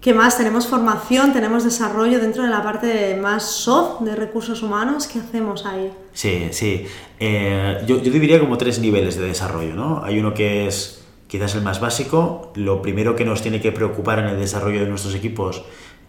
¿Qué 0.00 0.14
más? 0.14 0.38
Tenemos 0.38 0.66
formación, 0.66 1.34
tenemos 1.34 1.62
desarrollo 1.62 2.20
dentro 2.20 2.42
de 2.42 2.48
la 2.48 2.62
parte 2.62 3.18
más 3.20 3.44
soft 3.44 4.00
de 4.00 4.16
recursos 4.16 4.62
humanos. 4.62 5.06
¿Qué 5.06 5.18
hacemos 5.18 5.66
ahí? 5.66 5.92
Sí, 6.14 6.48
sí. 6.52 6.86
Eh, 7.18 7.82
yo, 7.86 8.00
yo, 8.02 8.10
diría 8.10 8.40
como 8.40 8.56
tres 8.56 8.78
niveles 8.78 9.16
de 9.16 9.26
desarrollo, 9.26 9.74
¿no? 9.74 10.02
Hay 10.02 10.18
uno 10.18 10.32
que 10.32 10.66
es 10.66 11.04
quizás 11.28 11.54
el 11.54 11.60
más 11.60 11.80
básico. 11.80 12.50
Lo 12.54 12.80
primero 12.80 13.14
que 13.14 13.26
nos 13.26 13.42
tiene 13.42 13.60
que 13.60 13.72
preocupar 13.72 14.20
en 14.20 14.26
el 14.28 14.38
desarrollo 14.38 14.80
de 14.80 14.86
nuestros 14.86 15.14
equipos 15.14 15.64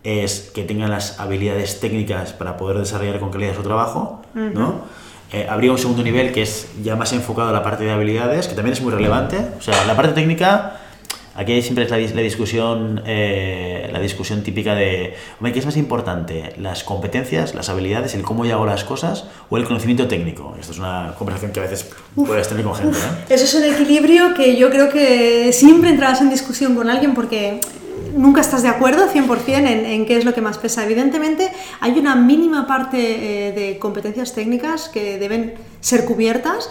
es 0.06 0.52
que 0.56 0.64
tengan 0.64 0.90
las 0.90 1.20
habilidades 1.20 1.82
técnicas 1.82 2.32
para 2.32 2.56
poder 2.56 2.78
desarrollar 2.78 3.20
con 3.20 3.30
calidad 3.30 3.56
su 3.56 3.62
trabajo, 3.62 4.22
¿no? 4.34 4.86
Eh, 5.34 5.48
habría 5.50 5.72
un 5.72 5.78
segundo 5.78 6.02
nivel 6.02 6.32
que 6.32 6.42
es 6.42 6.70
ya 6.82 6.96
más 6.96 7.12
enfocado 7.14 7.50
a 7.50 7.52
la 7.52 7.64
parte 7.64 7.84
de 7.84 7.92
habilidades, 7.92 8.48
que 8.48 8.56
también 8.56 8.74
es 8.74 8.82
muy 8.82 8.92
relevante. 8.92 9.38
O 9.58 9.62
sea, 9.62 9.86
la 9.86 9.96
parte 9.98 10.14
técnica 10.14 10.81
Aquí 11.36 11.62
siempre 11.62 11.86
es 11.86 11.92
la, 11.92 12.22
discusión, 12.22 13.02
eh, 13.06 13.90
la 13.92 14.00
discusión 14.00 14.44
típica 14.44 14.76
de, 14.76 15.16
¿qué 15.42 15.60
es 15.60 15.66
más 15.66 15.78
importante? 15.78 16.54
¿Las 16.58 16.84
competencias, 16.84 17.56
las 17.56 17.70
habilidades, 17.70 18.16
el 18.16 18.24
cómo 18.24 18.46
yo 18.46 18.56
hago 18.56 18.66
las 18.66 18.84
cosas 18.84 19.26
o 19.50 19.58
el 19.58 19.64
conocimiento 19.64 20.08
técnico? 20.08 20.56
Esto 20.60 20.74
es 20.74 20.80
una 20.80 21.16
conversación 21.18 21.54
que 21.54 21.62
a 21.62 21.64
veces 21.64 21.90
puedes 22.16 22.50
tener 22.50 22.66
con 22.66 22.76
gente. 22.76 22.98
Eso 23.30 23.44
es 23.46 23.54
un 23.54 23.64
equilibrio 23.64 24.34
que 24.34 24.58
yo 24.58 24.70
creo 24.70 24.90
que 24.90 25.54
siempre 25.54 25.90
entrarás 25.90 26.20
en 26.22 26.30
discusión 26.30 26.76
con 26.76 26.90
alguien 26.90 27.14
porque 27.14 27.62
nunca 28.16 28.42
estás 28.42 28.62
de 28.64 28.70
acuerdo 28.70 29.08
100% 29.10 29.48
en, 29.48 29.86
en 29.86 30.06
qué 30.06 30.18
es 30.18 30.26
lo 30.26 30.34
que 30.34 30.42
más 30.42 30.58
pesa. 30.58 30.84
Evidentemente 30.84 31.52
hay 31.80 31.98
una 31.98 32.16
mínima 32.16 32.68
parte 32.68 32.98
eh, 32.98 33.52
de 33.54 33.80
competencias 33.80 34.34
técnicas 34.34 34.90
que 34.90 35.18
deben 35.18 35.54
ser 35.80 36.06
cubiertas, 36.06 36.70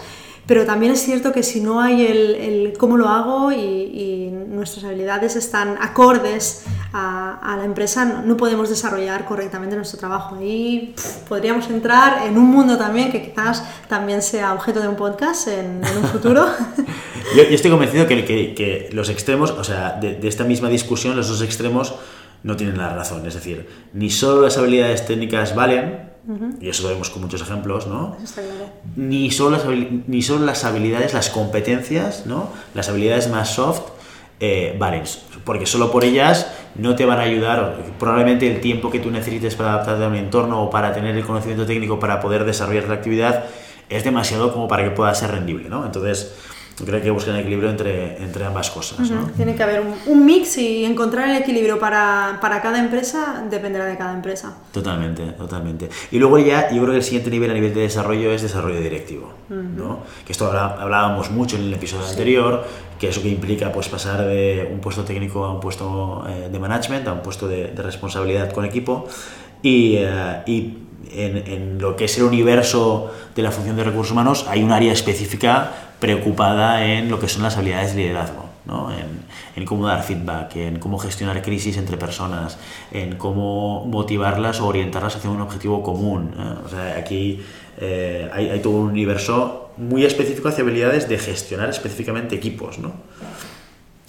pero 0.50 0.66
también 0.66 0.90
es 0.90 1.04
cierto 1.04 1.30
que 1.30 1.44
si 1.44 1.60
no 1.60 1.80
hay 1.80 2.04
el, 2.04 2.34
el 2.34 2.72
cómo 2.76 2.96
lo 2.96 3.08
hago 3.08 3.52
y, 3.52 3.56
y, 3.56 4.30
nuestras 4.48 4.84
habilidades 4.84 5.36
están 5.36 5.78
acordes 5.80 6.64
a, 6.92 7.38
a 7.40 7.56
la 7.56 7.64
empresa, 7.64 8.04
no, 8.04 8.22
no, 8.22 8.36
podemos 8.36 8.68
desarrollar 8.68 9.26
correctamente 9.26 9.76
nuestro 9.76 10.00
trabajo. 10.00 10.34
Ahí 10.34 10.92
pff, 10.96 11.28
podríamos 11.28 11.70
entrar 11.70 12.26
en 12.26 12.36
un 12.36 12.46
mundo 12.50 12.76
también 12.76 13.12
que 13.12 13.22
quizás 13.22 13.62
también 13.88 14.22
sea 14.22 14.52
objeto 14.52 14.80
de 14.80 14.88
un 14.88 14.96
podcast 14.96 15.46
en, 15.46 15.82
en 15.84 15.98
un 15.98 16.04
futuro. 16.10 16.44
yo, 17.36 17.44
yo, 17.44 17.54
estoy 17.54 17.70
convencido 17.70 18.08
que, 18.08 18.24
que, 18.24 18.52
que, 18.52 18.88
los 18.90 19.08
extremos, 19.08 19.52
o 19.52 19.62
sea, 19.62 19.98
de, 20.00 20.16
de 20.16 20.26
esta 20.26 20.42
misma 20.42 20.68
discusión, 20.68 21.14
los 21.14 21.28
dos 21.28 21.42
extremos 21.42 21.94
no 22.42 22.56
tienen 22.56 22.78
la 22.78 22.94
razón. 22.94 23.26
Es 23.26 23.34
decir, 23.34 23.68
ni 23.92 24.10
solo 24.10 24.42
las 24.42 24.56
habilidades 24.58 25.06
técnicas 25.06 25.54
valen, 25.54 26.10
Uh 26.28 26.32
-huh. 26.34 26.56
Y 26.60 26.68
eso 26.68 26.82
lo 26.82 26.90
vemos 26.90 27.08
con 27.08 27.22
muchos 27.22 27.40
ejemplos, 27.40 27.86
¿no? 27.86 28.14
Ni, 28.94 29.30
solo 29.30 29.56
las, 29.56 29.64
ni 30.06 30.20
solo 30.20 30.44
las 30.44 30.64
habilidades, 30.64 31.14
las 31.14 31.30
competencias, 31.30 32.26
¿no? 32.26 32.50
Las 32.74 32.90
habilidades 32.90 33.30
más 33.30 33.54
soft 33.54 33.80
eh, 34.38 34.76
valen, 34.78 35.02
porque 35.44 35.66
solo 35.66 35.90
por 35.90 36.04
ellas 36.04 36.46
no 36.74 36.94
te 36.94 37.04
van 37.04 37.18
a 37.18 37.22
ayudar, 37.22 37.76
probablemente 37.98 38.50
el 38.50 38.60
tiempo 38.60 38.90
que 38.90 38.98
tú 38.98 39.10
necesites 39.10 39.54
para 39.54 39.74
adaptarte 39.74 40.04
a 40.04 40.08
un 40.08 40.14
entorno 40.14 40.62
o 40.62 40.70
para 40.70 40.92
tener 40.92 41.16
el 41.16 41.24
conocimiento 41.24 41.66
técnico 41.66 41.98
para 41.98 42.20
poder 42.20 42.44
desarrollar 42.44 42.84
la 42.88 42.94
actividad 42.94 43.44
es 43.88 44.04
demasiado 44.04 44.52
como 44.52 44.68
para 44.68 44.84
que 44.84 44.90
pueda 44.90 45.14
ser 45.14 45.30
rendible, 45.32 45.68
¿no? 45.68 45.84
Entonces, 45.84 46.34
creo 46.84 46.94
que 46.94 47.02
hay 47.02 47.04
que 47.04 47.10
buscar 47.10 47.34
un 47.34 47.40
equilibrio 47.40 47.70
entre, 47.70 48.22
entre 48.22 48.44
ambas 48.44 48.70
cosas. 48.70 48.98
Uh 49.00 49.12
-huh. 49.12 49.20
¿no? 49.20 49.30
Tiene 49.36 49.54
que 49.54 49.62
haber 49.62 49.80
un, 49.80 49.94
un, 50.06 50.24
mix 50.24 50.58
y 50.58 50.84
encontrar 50.84 51.28
el 51.28 51.36
equilibrio 51.36 51.78
para, 51.78 52.38
para, 52.40 52.60
cada 52.60 52.78
empresa 52.78 53.44
dependerá 53.50 53.86
de 53.86 53.96
cada 53.96 54.14
empresa. 54.14 54.56
Totalmente, 54.72 55.22
totalmente. 55.32 55.88
Y 56.10 56.18
luego 56.18 56.38
ya, 56.38 56.70
yo 56.70 56.80
creo 56.82 56.92
que 56.92 56.98
el 56.98 57.02
siguiente 57.02 57.30
nivel 57.30 57.50
a 57.50 57.54
nivel 57.54 57.74
de 57.74 57.82
desarrollo 57.82 58.32
es 58.32 58.42
desarrollo 58.42 58.80
directivo. 58.80 59.32
Uh 59.48 59.54
-huh. 59.54 59.76
¿no? 59.76 59.98
Que 60.24 60.32
esto 60.32 60.50
hablábamos 60.50 61.30
mucho 61.30 61.56
en 61.56 61.62
el 61.62 61.74
episodio 61.74 62.04
sí. 62.04 62.10
anterior, 62.10 62.64
que 62.98 63.08
eso 63.08 63.22
que 63.22 63.28
implica 63.28 63.72
pues, 63.72 63.88
pasar 63.88 64.24
de 64.26 64.68
un 64.70 64.80
puesto 64.80 65.04
técnico 65.04 65.44
a 65.44 65.52
un 65.52 65.60
puesto 65.60 66.24
eh, 66.28 66.48
de 66.52 66.58
management, 66.58 67.08
a 67.08 67.12
un 67.12 67.22
puesto 67.22 67.48
de, 67.48 67.68
de 67.68 67.82
responsabilidad 67.82 68.52
con 68.52 68.64
equipo. 68.64 69.06
Y, 69.62 69.98
uh, 69.98 70.42
y 70.46 70.78
en, 71.12 71.36
en, 71.36 71.78
lo 71.78 71.96
que 71.96 72.04
es 72.04 72.18
el 72.18 72.24
universo 72.24 73.10
de 73.34 73.42
la 73.42 73.50
función 73.50 73.76
de 73.76 73.84
recursos 73.84 74.12
humanos 74.12 74.46
hay 74.48 74.62
un 74.62 74.72
área 74.72 74.92
específica 74.92 75.72
preocupada 76.00 76.84
en 76.84 77.10
lo 77.10 77.20
que 77.20 77.28
son 77.28 77.42
las 77.42 77.56
habilidades 77.56 77.94
de 77.94 78.02
liderazgo, 78.02 78.46
¿no? 78.64 78.90
en, 78.90 79.22
en, 79.54 79.64
cómo 79.66 79.86
dar 79.86 80.02
feedback, 80.02 80.56
en 80.56 80.78
cómo 80.78 80.98
gestionar 80.98 81.42
crisis 81.42 81.76
entre 81.76 81.96
personas, 81.98 82.58
en 82.90 83.16
cómo 83.16 83.84
motivarlas 83.84 84.60
o 84.60 84.66
orientarlas 84.66 85.16
hacia 85.16 85.30
un 85.30 85.40
objetivo 85.40 85.82
común. 85.82 86.34
¿eh? 86.38 86.54
O 86.64 86.68
sea, 86.68 86.96
aquí 86.96 87.42
eh, 87.78 88.28
hay, 88.32 88.48
hay, 88.48 88.60
todo 88.60 88.74
un 88.74 88.88
universo 88.88 89.70
muy 89.76 90.04
específico 90.04 90.48
hacia 90.48 90.64
habilidades 90.64 91.08
de 91.08 91.18
gestionar 91.18 91.68
específicamente 91.68 92.34
equipos. 92.34 92.78
¿no? 92.78 92.92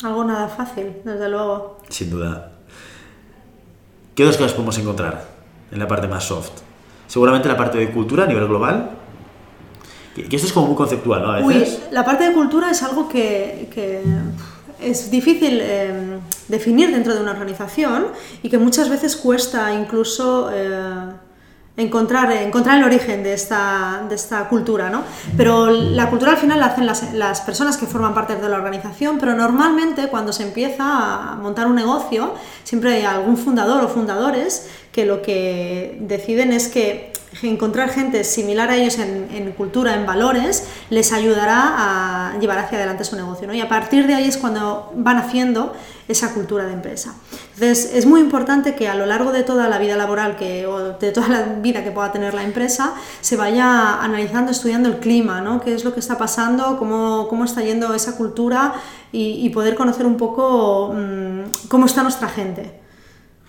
Algo 0.03 0.23
nada 0.23 0.47
fácil, 0.47 0.93
desde 1.03 1.29
luego. 1.29 1.77
Sin 1.89 2.09
duda. 2.09 2.53
¿Qué 4.15 4.23
otras 4.23 4.37
cosas 4.37 4.53
podemos 4.53 4.77
encontrar 4.77 5.25
en 5.71 5.79
la 5.79 5.87
parte 5.87 6.07
más 6.07 6.23
soft? 6.23 6.70
Seguramente 7.11 7.49
la 7.49 7.57
parte 7.57 7.77
de 7.77 7.91
cultura 7.91 8.23
a 8.23 8.25
nivel 8.25 8.47
global, 8.47 8.91
que 10.15 10.33
esto 10.33 10.47
es 10.47 10.53
como 10.53 10.67
muy 10.67 10.77
conceptual, 10.77 11.21
¿no? 11.21 11.31
A 11.31 11.41
veces. 11.41 11.79
Uy, 11.79 11.83
la 11.91 12.05
parte 12.05 12.23
de 12.23 12.31
cultura 12.31 12.71
es 12.71 12.81
algo 12.83 13.09
que, 13.09 13.67
que 13.73 14.01
es 14.79 15.11
difícil 15.11 15.59
eh, 15.61 16.19
definir 16.47 16.89
dentro 16.89 17.13
de 17.13 17.19
una 17.21 17.31
organización 17.31 18.07
y 18.41 18.49
que 18.49 18.57
muchas 18.57 18.87
veces 18.87 19.17
cuesta 19.17 19.73
incluso 19.73 20.49
eh, 20.53 21.11
encontrar, 21.77 22.31
encontrar 22.31 22.77
el 22.77 22.83
origen 22.83 23.23
de 23.23 23.33
esta, 23.33 24.03
de 24.07 24.15
esta 24.15 24.47
cultura, 24.49 24.89
¿no? 24.89 25.03
Pero 25.37 25.69
la 25.69 26.09
cultura 26.09 26.31
al 26.31 26.37
final 26.37 26.59
la 26.59 26.67
hacen 26.67 26.85
las, 26.85 27.13
las 27.13 27.41
personas 27.41 27.77
que 27.77 27.85
forman 27.85 28.13
parte 28.13 28.35
de 28.35 28.49
la 28.49 28.57
organización, 28.57 29.17
pero 29.19 29.33
normalmente 29.33 30.07
cuando 30.07 30.33
se 30.33 30.43
empieza 30.43 31.31
a 31.31 31.35
montar 31.35 31.67
un 31.67 31.75
negocio, 31.75 32.33
siempre 32.63 32.95
hay 32.95 33.03
algún 33.03 33.37
fundador 33.37 33.83
o 33.83 33.87
fundadores 33.87 34.69
que 34.91 35.05
lo 35.05 35.21
que 35.21 35.97
deciden 36.01 36.51
es 36.51 36.67
que 36.67 37.10
encontrar 37.43 37.89
gente 37.89 38.23
similar 38.23 38.69
a 38.69 38.75
ellos 38.75 38.97
en, 38.99 39.51
cultura, 39.53 39.95
en 39.95 40.05
valores, 40.05 40.67
les 40.89 41.13
ayudará 41.13 42.33
a 42.33 42.39
llevar 42.39 42.59
hacia 42.59 42.77
adelante 42.77 43.03
su 43.03 43.15
negocio. 43.15 43.47
¿no? 43.47 43.53
Y 43.53 43.61
a 43.61 43.69
partir 43.69 44.05
de 44.07 44.15
ahí 44.15 44.25
es 44.25 44.37
cuando 44.37 44.91
van 44.95 45.17
haciendo 45.17 45.73
esa 46.07 46.33
cultura 46.33 46.65
de 46.65 46.73
empresa. 46.73 47.15
Entonces, 47.53 47.91
es 47.93 48.05
muy 48.05 48.19
importante 48.19 48.75
que 48.75 48.89
a 48.89 48.95
lo 48.95 49.05
largo 49.05 49.31
de 49.31 49.43
toda 49.43 49.69
la 49.69 49.77
vida 49.77 49.95
laboral 49.95 50.35
que, 50.35 50.65
o 50.67 50.97
de 50.97 51.11
toda 51.11 51.29
la 51.29 51.41
vida 51.61 51.83
que 51.83 51.91
pueda 51.91 52.11
tener 52.11 52.33
la 52.33 52.43
empresa, 52.43 52.93
se 53.21 53.37
vaya 53.37 54.01
analizando, 54.01 54.51
estudiando 54.51 54.89
el 54.89 54.97
clima, 54.97 55.41
¿no? 55.41 55.61
qué 55.61 55.73
es 55.73 55.85
lo 55.85 55.93
que 55.93 56.01
está 56.01 56.17
pasando, 56.17 56.77
cómo, 56.77 57.27
cómo 57.29 57.45
está 57.45 57.61
yendo 57.61 57.93
esa 57.93 58.17
cultura 58.17 58.73
y, 59.13 59.49
poder 59.49 59.75
conocer 59.75 60.05
un 60.05 60.15
poco 60.15 60.93
mmm, 60.93 61.43
cómo 61.67 61.85
está 61.85 62.03
nuestra 62.03 62.29
gente. 62.29 62.80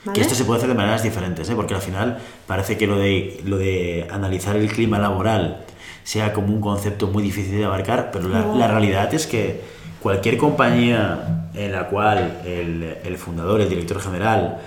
¿Vale? 0.04 0.16
Que 0.16 0.22
esto 0.22 0.34
se 0.34 0.44
puede 0.44 0.58
hacer 0.58 0.68
de 0.68 0.74
maneras 0.74 1.02
diferentes, 1.02 1.48
¿eh? 1.48 1.54
porque 1.54 1.74
al 1.74 1.80
final 1.80 2.18
parece 2.46 2.76
que 2.76 2.86
lo 2.86 2.98
de, 2.98 3.40
lo 3.44 3.56
de 3.56 4.08
analizar 4.10 4.56
el 4.56 4.68
clima 4.68 4.98
laboral 4.98 5.64
sea 6.02 6.32
como 6.32 6.48
un 6.48 6.60
concepto 6.60 7.06
muy 7.06 7.22
difícil 7.22 7.58
de 7.58 7.64
abarcar, 7.64 8.10
pero 8.12 8.28
la, 8.28 8.44
la 8.46 8.66
realidad 8.66 9.14
es 9.14 9.26
que 9.26 9.60
cualquier 10.00 10.36
compañía 10.36 11.42
en 11.54 11.72
la 11.72 11.88
cual 11.88 12.40
el, 12.44 12.96
el, 13.04 13.18
fundador, 13.18 13.60
el 13.60 13.68
director 13.68 14.00
general, 14.00 14.58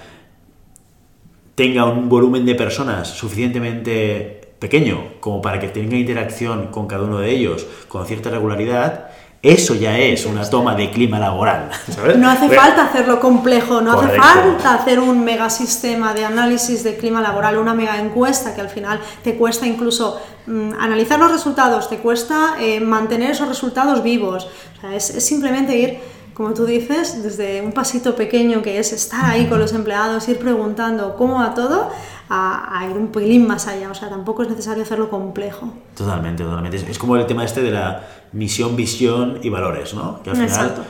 tenga 1.55 1.85
un 1.85 2.09
volumen 2.09 2.45
de 2.45 2.55
personas 2.55 3.07
suficientemente 3.09 4.53
pequeño 4.59 5.19
como 5.19 5.41
para 5.41 5.59
que 5.59 5.67
tenga 5.67 5.97
interacción 5.97 6.67
con 6.67 6.87
cada 6.87 7.03
uno 7.03 7.19
de 7.19 7.31
ellos 7.31 7.65
con 7.87 8.05
cierta 8.05 8.29
regularidad, 8.29 9.09
eso 9.45 9.75
ya 9.75 9.97
es 9.97 10.25
una 10.25 10.49
toma 10.49 10.73
de 10.75 10.89
clima 10.89 11.19
laboral. 11.19 11.69
¿sabes? 11.89 12.17
No 12.17 12.29
hace 12.29 12.49
falta 12.49 12.85
hacerlo 12.85 13.19
complejo, 13.19 13.79
no 13.79 13.95
Correcto. 13.95 14.21
hace 14.21 14.41
falta 14.41 14.73
hacer 14.73 14.99
un 14.99 15.23
megasistema 15.23 16.13
de 16.13 16.25
análisis 16.25 16.83
de 16.83 16.97
clima 16.97 17.21
laboral, 17.21 17.57
una 17.57 17.75
mega 17.75 17.99
encuesta 17.99 18.55
que 18.55 18.61
al 18.61 18.69
final 18.69 18.99
te 19.23 19.35
cuesta 19.35 19.67
incluso 19.67 20.19
mmm, 20.47 20.71
analizar 20.79 21.19
los 21.19 21.31
resultados, 21.31 21.89
te 21.89 21.97
cuesta 21.97 22.55
eh, 22.59 22.79
mantener 22.79 23.31
esos 23.31 23.47
resultados 23.47 24.01
vivos. 24.01 24.47
O 24.77 24.81
sea, 24.81 24.95
es, 24.95 25.11
es 25.11 25.25
simplemente 25.25 25.77
ir 25.77 26.15
como 26.35 26.53
tú 26.53 26.65
dices, 26.65 27.23
desde 27.23 27.61
un 27.61 27.71
pasito 27.71 28.13
pequeño 28.13 28.61
que 28.61 28.77
es 28.77 28.91
estar 28.91 29.23
ahí 29.23 29.47
con 29.47 29.57
los 29.57 29.71
empleados, 29.71 30.27
ir 30.27 30.37
preguntando 30.37 31.15
cómo 31.15 31.35
va 31.35 31.53
todo, 31.53 31.89
a, 32.29 32.79
a, 32.79 32.89
ir 32.89 32.97
un 32.97 33.07
pelín 33.07 33.47
más 33.47 33.67
allá. 33.67 33.89
O 33.91 33.95
sea, 33.95 34.09
tampoco 34.09 34.43
es 34.43 34.49
necesario 34.49 34.83
hacerlo 34.83 35.09
complejo. 35.09 35.73
Totalmente, 35.95 36.43
totalmente. 36.43 36.77
Es, 36.77 36.97
como 36.97 37.15
el 37.17 37.25
tema 37.25 37.43
este 37.45 37.61
de 37.61 37.71
la 37.71 38.07
misión, 38.33 38.75
visión 38.75 39.39
y 39.41 39.49
valores, 39.49 39.93
¿no? 39.93 40.21
Que 40.23 40.31
al 40.31 40.35
final, 40.35 40.49
Exacto. 40.49 40.83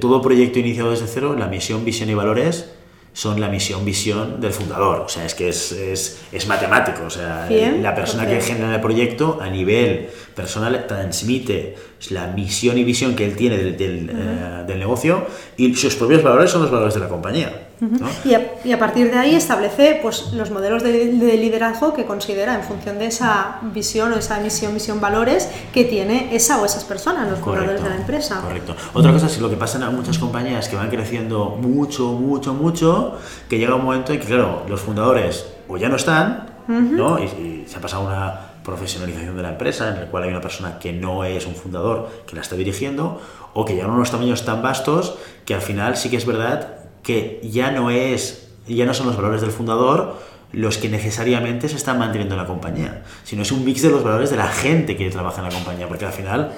todo 0.00 0.22
proyecto 0.22 0.58
iniciado 0.58 0.90
desde 0.90 1.06
cero, 1.06 1.34
la 1.38 1.46
misión, 1.48 1.84
visión 1.84 2.08
y 2.10 2.14
valores 2.14 2.72
son 3.16 3.40
la 3.40 3.48
misión, 3.48 3.82
visión 3.82 4.42
del 4.42 4.52
fundador. 4.52 5.00
O 5.00 5.08
sea, 5.08 5.24
es 5.24 5.34
que 5.34 5.48
es, 5.48 5.72
es, 5.72 6.20
es 6.32 6.46
matemático. 6.48 7.04
O 7.06 7.10
sea, 7.10 7.46
Bien, 7.48 7.82
la 7.82 7.94
persona 7.94 8.24
okay. 8.24 8.34
que 8.36 8.42
genera 8.42 8.74
el 8.74 8.80
proyecto 8.82 9.38
a 9.40 9.48
nivel 9.48 10.10
personal 10.34 10.86
transmite 10.86 11.76
la 12.10 12.26
misión 12.26 12.76
y 12.76 12.84
visión 12.84 13.16
que 13.16 13.24
él 13.24 13.34
tiene 13.34 13.56
del, 13.56 13.76
del, 13.78 14.10
uh 14.10 14.12
-huh. 14.12 14.62
eh, 14.62 14.64
del 14.66 14.78
negocio 14.78 15.26
y 15.56 15.74
sus 15.74 15.94
propios 15.94 16.22
valores 16.22 16.50
son 16.50 16.60
los 16.60 16.70
valores 16.70 16.92
de 16.92 17.00
la 17.00 17.08
compañía. 17.08 17.65
¿No? 17.80 18.08
y, 18.24 18.34
a, 18.34 18.54
y, 18.64 18.72
a, 18.72 18.78
partir 18.78 19.10
de 19.10 19.18
ahí 19.18 19.34
establece 19.34 19.98
pues, 20.02 20.32
los 20.32 20.50
modelos 20.50 20.82
de, 20.82 21.12
de, 21.12 21.36
liderazgo 21.36 21.92
que 21.92 22.04
considera 22.04 22.54
en 22.54 22.62
función 22.62 22.98
de 22.98 23.06
esa 23.06 23.58
visión 23.62 24.12
o 24.12 24.16
esa 24.16 24.40
misión, 24.40 24.72
misión, 24.72 25.00
valores 25.00 25.48
que 25.72 25.84
tiene 25.84 26.34
esa 26.34 26.60
o 26.60 26.64
esas 26.64 26.84
personas, 26.84 27.28
los 27.30 27.40
fundadores 27.40 27.82
de 27.82 27.88
la 27.88 27.96
empresa. 27.96 28.40
Correcto. 28.40 28.74
Otra 28.94 29.12
cosa 29.12 29.26
es 29.26 29.38
lo 29.40 29.50
que 29.50 29.56
pasa 29.56 29.78
en 29.84 29.94
muchas 29.94 30.18
compañías 30.18 30.68
que 30.68 30.76
van 30.76 30.88
creciendo 30.88 31.58
mucho, 31.60 32.12
mucho, 32.12 32.54
mucho, 32.54 33.18
que 33.48 33.58
llega 33.58 33.74
un 33.74 33.84
momento 33.84 34.12
en 34.12 34.20
que, 34.20 34.26
claro, 34.26 34.62
los 34.68 34.80
fundadores 34.80 35.46
o 35.68 35.76
ya 35.76 35.88
no 35.88 35.96
están, 35.96 36.46
uh 36.68 36.72
-huh. 36.72 36.90
¿no? 36.90 37.18
Y, 37.18 37.24
y 37.24 37.64
se 37.68 37.76
ha 37.76 37.80
pasado 37.80 38.06
una 38.06 38.40
profesionalización 38.62 39.36
de 39.36 39.42
la 39.42 39.50
empresa, 39.50 39.94
en 39.94 40.02
el 40.02 40.08
cual 40.08 40.24
hay 40.24 40.30
una 40.30 40.40
persona 40.40 40.78
que 40.78 40.92
no 40.92 41.24
es 41.24 41.46
un 41.46 41.54
fundador 41.54 42.08
que 42.26 42.34
la 42.34 42.42
está 42.42 42.56
dirigiendo, 42.56 43.20
o 43.54 43.64
que 43.64 43.76
ya 43.76 43.86
unos 43.86 44.10
tamaños 44.10 44.44
tan 44.44 44.60
vastos 44.60 45.16
que 45.44 45.54
al 45.54 45.62
final 45.62 45.96
sí 45.96 46.10
que 46.10 46.16
es 46.16 46.26
verdad 46.26 46.85
que 47.06 47.40
ya 47.44 47.70
no 47.70 47.90
es, 47.90 48.48
ya 48.66 48.84
no 48.84 48.92
son 48.92 49.06
los 49.06 49.16
valores 49.16 49.40
del 49.40 49.52
fundador 49.52 50.18
los 50.50 50.76
que 50.76 50.88
necesariamente 50.88 51.68
se 51.68 51.76
están 51.76 51.98
manteniendo 52.00 52.34
en 52.34 52.40
la 52.40 52.46
compañía, 52.46 53.04
sino 53.22 53.42
es 53.42 53.52
un 53.52 53.64
mix 53.64 53.82
de 53.82 53.90
los 53.90 54.02
valores 54.02 54.30
de 54.30 54.36
la 54.36 54.48
gente 54.48 54.96
que 54.96 55.08
trabaja 55.08 55.38
en 55.38 55.48
la 55.48 55.54
compañía, 55.54 55.86
porque 55.86 56.04
al 56.04 56.12
final 56.12 56.52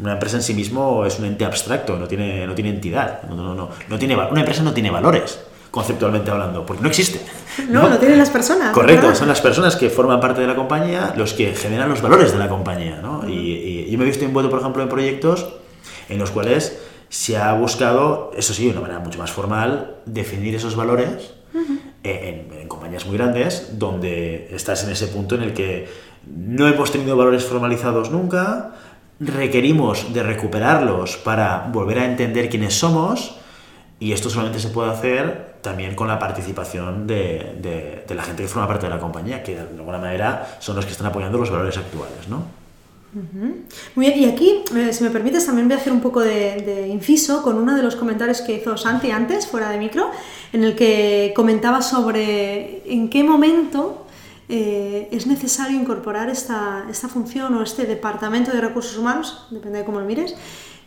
una 0.00 0.14
empresa 0.14 0.36
en 0.36 0.42
sí 0.42 0.54
mismo 0.54 1.06
es 1.06 1.20
un 1.20 1.26
ente 1.26 1.44
abstracto, 1.44 1.96
no 1.96 2.08
tiene, 2.08 2.46
no 2.48 2.54
tiene 2.54 2.70
entidad, 2.70 3.22
no, 3.28 3.36
no, 3.36 3.54
no, 3.54 3.68
no 3.88 3.98
tiene, 3.98 4.16
una 4.16 4.40
empresa 4.40 4.64
no 4.64 4.72
tiene 4.72 4.90
valores 4.90 5.38
conceptualmente 5.70 6.30
hablando, 6.30 6.66
porque 6.66 6.82
no 6.82 6.88
existe. 6.88 7.20
No, 7.68 7.88
no, 7.88 7.96
tienen 7.98 8.18
las 8.18 8.30
personas. 8.30 8.72
Correcto, 8.72 9.02
¿verdad? 9.02 9.18
son 9.18 9.28
las 9.28 9.40
personas 9.40 9.76
que 9.76 9.88
forman 9.88 10.20
parte 10.20 10.40
de 10.40 10.46
la 10.46 10.56
compañía 10.56 11.14
los 11.16 11.32
que 11.32 11.54
generan 11.54 11.88
los 11.88 12.02
valores 12.02 12.32
de 12.32 12.38
la 12.38 12.48
compañía. 12.48 12.98
¿no? 13.00 13.20
Uh 13.20 13.22
-huh. 13.22 13.30
y, 13.30 13.86
y, 13.86 13.90
yo 13.90 13.98
me 13.98 14.04
he 14.04 14.08
visto 14.08 14.24
envuelto, 14.24 14.50
por 14.50 14.60
ejemplo, 14.60 14.82
en 14.82 14.88
proyectos 14.88 15.46
en 16.08 16.18
los 16.18 16.30
cuales 16.30 16.78
se 17.12 17.36
ha 17.36 17.52
buscado, 17.52 18.30
eso 18.34 18.54
sí, 18.54 18.64
de 18.64 18.70
una 18.70 18.80
manera 18.80 18.98
mucho 18.98 19.18
más 19.18 19.30
formal, 19.30 19.96
definir 20.06 20.54
esos 20.54 20.74
valores 20.74 21.34
en, 22.02 22.50
en, 22.58 22.68
compañías 22.68 23.04
muy 23.04 23.18
grandes, 23.18 23.78
donde 23.78 24.48
estás 24.50 24.82
en 24.84 24.90
ese 24.92 25.08
punto 25.08 25.34
en 25.34 25.42
el 25.42 25.52
que 25.52 25.88
no 26.26 26.66
hemos 26.66 26.90
tenido 26.90 27.14
valores 27.14 27.44
formalizados 27.44 28.10
nunca, 28.10 28.76
requerimos 29.20 30.14
de 30.14 30.22
recuperarlos 30.22 31.18
para 31.18 31.68
volver 31.70 31.98
a 31.98 32.06
entender 32.06 32.48
quiénes 32.48 32.72
somos, 32.72 33.36
y 34.00 34.12
esto 34.12 34.30
solamente 34.30 34.58
se 34.58 34.68
puede 34.68 34.90
hacer 34.90 35.56
también 35.60 35.94
con 35.94 36.08
la 36.08 36.18
participación 36.18 37.06
de, 37.06 38.02
de, 38.08 38.14
la 38.14 38.22
gente 38.22 38.42
que 38.42 38.48
forma 38.48 38.66
parte 38.66 38.86
de 38.86 38.94
la 38.94 38.98
compañía, 38.98 39.42
que 39.42 39.54
de 39.54 39.60
alguna 39.60 39.98
manera 39.98 40.56
son 40.60 40.76
los 40.76 40.86
que 40.86 40.92
están 40.92 41.08
apoyando 41.08 41.36
los 41.36 41.50
valores 41.50 41.76
actuales, 41.76 42.26
¿no? 42.28 42.61
Muy 43.14 44.06
bien, 44.06 44.18
y 44.18 44.24
aquí, 44.24 44.64
eh, 44.74 44.92
si 44.92 45.04
me 45.04 45.10
permites, 45.10 45.44
también 45.44 45.68
voy 45.68 45.76
a 45.76 45.80
hacer 45.80 45.92
un 45.92 46.00
poco 46.00 46.20
de, 46.20 46.88
inciso 46.88 47.42
con 47.42 47.56
uno 47.56 47.76
de 47.76 47.82
los 47.82 47.94
comentarios 47.94 48.40
que 48.40 48.54
hizo 48.54 48.76
Santi 48.78 49.10
antes, 49.10 49.46
fuera 49.46 49.68
de 49.68 49.78
micro, 49.78 50.10
en 50.52 50.64
el 50.64 50.74
que 50.74 51.32
comentaba 51.36 51.82
sobre 51.82 52.82
en 52.90 53.10
qué 53.10 53.22
momento 53.22 54.06
eh, 54.48 55.08
es 55.12 55.26
necesario 55.26 55.78
incorporar 55.78 56.30
esta, 56.30 56.86
esta, 56.90 57.08
función 57.08 57.54
o 57.54 57.62
este 57.62 57.84
departamento 57.84 58.50
de 58.50 58.62
recursos 58.62 58.96
humanos, 58.96 59.46
depende 59.50 59.80
de 59.80 59.84
cómo 59.84 60.00
lo 60.00 60.06
mires, 60.06 60.34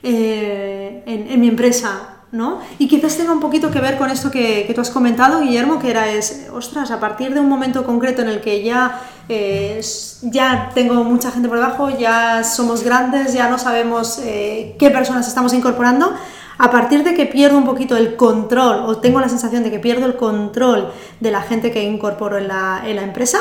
eh, 0.01 1.03
en, 1.05 1.31
en 1.31 1.39
mi 1.39 1.47
empresa 1.47 2.14
¿no? 2.35 2.59
Y 2.77 2.87
quizás 2.87 3.15
tenga 3.15 3.31
un 3.31 3.39
poquito 3.39 3.71
que 3.71 3.79
ver 3.79 3.97
con 3.97 4.11
esto 4.11 4.29
que, 4.29 4.69
tú 4.75 4.81
has 4.81 4.89
comentado, 4.89 5.41
Guillermo, 5.41 5.79
que 5.79 5.89
era, 5.89 6.11
es, 6.11 6.47
ostras, 6.53 6.91
a 6.91 6.99
partir 6.99 7.33
de 7.33 7.39
un 7.39 7.47
momento 7.47 7.85
concreto 7.85 8.21
en 8.21 8.27
el 8.27 8.41
que 8.41 8.61
ya, 8.61 9.01
eh, 9.29 9.81
ya 10.21 10.71
tengo 10.75 11.03
mucha 11.03 11.31
gente 11.31 11.47
por 11.47 11.57
debajo, 11.57 11.89
ya 11.89 12.43
somos 12.43 12.83
grandes, 12.83 13.33
ya 13.33 13.49
no 13.49 13.57
sabemos 13.57 14.19
eh, 14.21 14.75
qué 14.77 14.91
personas 14.91 15.27
estamos 15.27 15.53
incorporando, 15.53 16.13
a 16.57 16.71
partir 16.71 17.03
de 17.03 17.13
que 17.13 17.25
pierdo 17.25 17.57
un 17.57 17.65
poquito 17.65 17.95
el 17.95 18.17
control, 18.17 18.83
o 18.85 18.97
tengo 18.97 19.19
la 19.21 19.29
sensación 19.29 19.63
de 19.63 19.71
que 19.71 19.79
pierdo 19.79 20.05
el 20.05 20.17
control 20.17 20.91
de 21.19 21.31
la 21.31 21.41
gente 21.41 21.71
que 21.71 21.83
incorporo 21.83 22.37
en 22.37 22.49
la, 22.49 22.83
en 22.85 22.97
la 22.97 23.03
empresa, 23.03 23.39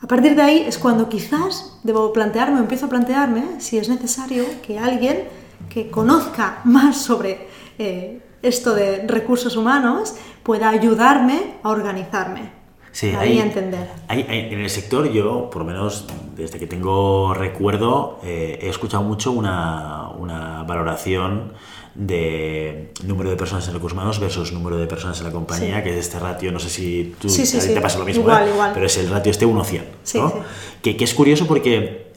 a 0.00 0.06
partir 0.06 0.36
de 0.36 0.42
ahí 0.42 0.64
es 0.68 0.78
cuando 0.78 1.08
quizás 1.08 1.78
debo 1.82 2.12
plantearme, 2.12 2.60
empiezo 2.60 2.86
a 2.86 2.88
plantearme 2.90 3.60
si 3.60 3.78
es 3.78 3.88
necesario 3.88 4.44
que 4.62 4.78
alguien 4.78 5.24
que 5.68 5.90
conozca 5.90 6.60
más 6.64 7.00
sobre 7.00 7.48
eh, 7.78 8.20
esto 8.42 8.74
de 8.74 9.06
recursos 9.06 9.56
humanos 9.56 10.14
pueda 10.42 10.68
ayudarme 10.68 11.54
a 11.62 11.70
organizarme. 11.70 12.64
Sí, 12.92 13.12
ahí 13.18 13.40
entender. 13.40 13.88
en 14.08 14.60
el 14.60 14.70
sector 14.70 15.10
yo, 15.10 15.50
por 15.50 15.62
lo 15.62 15.66
menos 15.66 16.06
desde 16.36 16.60
que 16.60 16.68
tengo 16.68 17.34
recuerdo, 17.34 18.20
eh, 18.22 18.60
he 18.62 18.68
escuchado 18.68 19.02
mucho 19.02 19.32
una, 19.32 20.10
una, 20.10 20.62
valoración 20.62 21.54
de 21.96 22.92
número 23.02 23.30
de 23.30 23.36
personas 23.36 23.66
en 23.66 23.74
recursos 23.74 23.96
humanos 23.96 24.20
versus 24.20 24.52
número 24.52 24.76
de 24.76 24.86
personas 24.86 25.18
en 25.18 25.26
la 25.26 25.32
compañía, 25.32 25.82
que 25.82 25.90
es 25.90 26.06
este 26.06 26.20
ratio, 26.20 26.52
no 26.52 26.60
sé 26.60 26.70
si 26.70 27.16
tú 27.20 27.26
te 27.26 27.80
pasa 27.80 27.98
lo 27.98 28.04
mismo, 28.04 28.22
igual, 28.22 28.48
igual. 28.48 28.70
pero 28.72 28.86
es 28.86 28.96
el 28.98 29.10
ratio 29.10 29.32
este 29.32 29.46
1-100. 29.46 29.82
¿no? 30.14 30.32
Que, 30.80 30.96
que 30.96 31.02
es 31.02 31.14
curioso 31.14 31.48
porque 31.48 32.12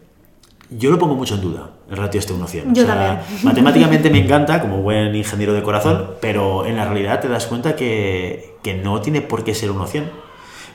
yo 0.69 0.91
lo 0.91 0.99
pongo 0.99 1.15
mucho 1.15 1.35
en 1.35 1.41
duda, 1.41 1.71
el 1.89 1.97
ratio 1.97 2.19
este 2.19 2.33
1-100. 2.33 2.73
Yo 2.73 2.85
también. 2.85 3.19
Matemáticamente 3.43 4.09
me 4.09 4.19
encanta, 4.19 4.61
como 4.61 4.81
buen 4.81 5.15
ingeniero 5.15 5.53
de 5.53 5.63
corazón, 5.63 6.11
pero 6.21 6.65
en 6.65 6.75
la 6.75 6.85
realidad 6.85 7.21
te 7.21 7.27
das 7.27 7.47
cuenta 7.47 7.75
que, 7.75 8.55
que 8.63 8.73
no 8.73 9.01
tiene 9.01 9.21
por 9.21 9.43
qué 9.43 9.55
ser 9.55 9.71
1-100. 9.71 10.03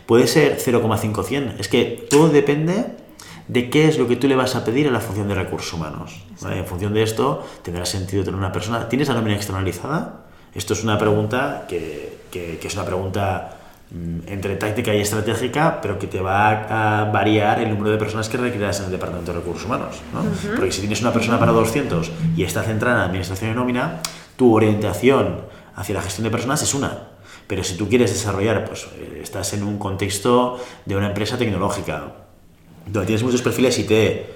Puede 0.07 0.27
ser 0.27 0.59
0,5-100. 0.59 1.55
Es 1.59 1.69
que 1.69 2.07
todo 2.11 2.29
depende 2.29 2.97
de 3.49 3.71
qué 3.71 3.89
es 3.89 3.99
lo 3.99 4.09
que 4.09 4.17
tú 4.17 4.29
le 4.29 4.37
vas 4.37 4.57
a 4.57 4.65
pedir 4.65 4.89
a 4.89 4.91
la 4.91 5.01
función 5.01 5.29
de 5.29 5.35
recursos 5.35 5.73
humanos. 5.73 6.23
En 6.51 6.65
función 6.65 6.95
de 6.95 7.03
esto, 7.03 7.47
tendrá 7.63 7.85
sentido 7.85 8.25
tener 8.25 8.39
una 8.39 8.53
persona. 8.53 8.89
¿Tienes 8.89 9.09
la 9.09 9.15
nómina 9.15 9.37
externalizada? 9.37 10.25
Esto 10.55 10.75
es 10.75 10.83
una 10.83 10.99
pregunta 10.99 11.65
que, 11.69 12.19
que, 12.31 12.59
que 12.59 12.69
es 12.69 12.75
una 12.75 12.85
pregunta 12.85 13.59
entre 14.27 14.57
táctica 14.57 14.95
y 14.95 15.01
estratégica, 15.01 15.81
pero 15.83 15.99
que 15.99 16.07
te 16.07 16.21
va 16.21 17.03
a 17.03 17.05
variar 17.11 17.61
el 17.61 17.69
número 17.69 17.91
de 17.91 17.99
personas 17.99 18.29
que 18.29 18.39
requieras 18.39 18.81
en 18.81 18.87
el 18.87 18.93
departamento 18.93 19.33
de 19.33 19.41
recursos 19.41 19.67
humanos. 19.67 20.01
¿no? 20.15 20.23
Porque 20.57 20.73
si 20.73 20.81
tienes 20.81 21.03
una 21.03 21.13
persona 21.13 21.39
para 21.39 21.53
200 21.53 22.11
y 22.37 22.43
está 22.43 22.63
centrada 22.63 23.01
en 23.01 23.11
administración 23.11 23.51
y 23.51 23.55
nómina, 23.55 24.01
tu 24.37 24.55
orientación 24.55 25.43
hacia 25.77 25.95
la 25.95 26.03
gestión 26.03 26.25
de 26.25 26.31
personas 26.31 26.63
es 26.63 26.73
una. 26.73 27.09
Pero 27.47 27.63
si 27.65 27.77
tú 27.77 27.89
quieres 27.89 28.13
desarrollar, 28.13 28.65
pues 28.65 28.89
eh, 28.97 29.21
estás 29.23 29.53
en 29.53 29.63
un 29.63 29.79
contexto 29.79 30.59
de 30.87 30.97
una 30.97 31.09
empresa 31.09 31.37
tecnológica, 31.37 32.15
donde 32.87 33.07
tienes 33.07 33.23
muchos 33.23 33.43
perfiles 33.43 33.79
y 33.79 33.85
te 33.85 34.27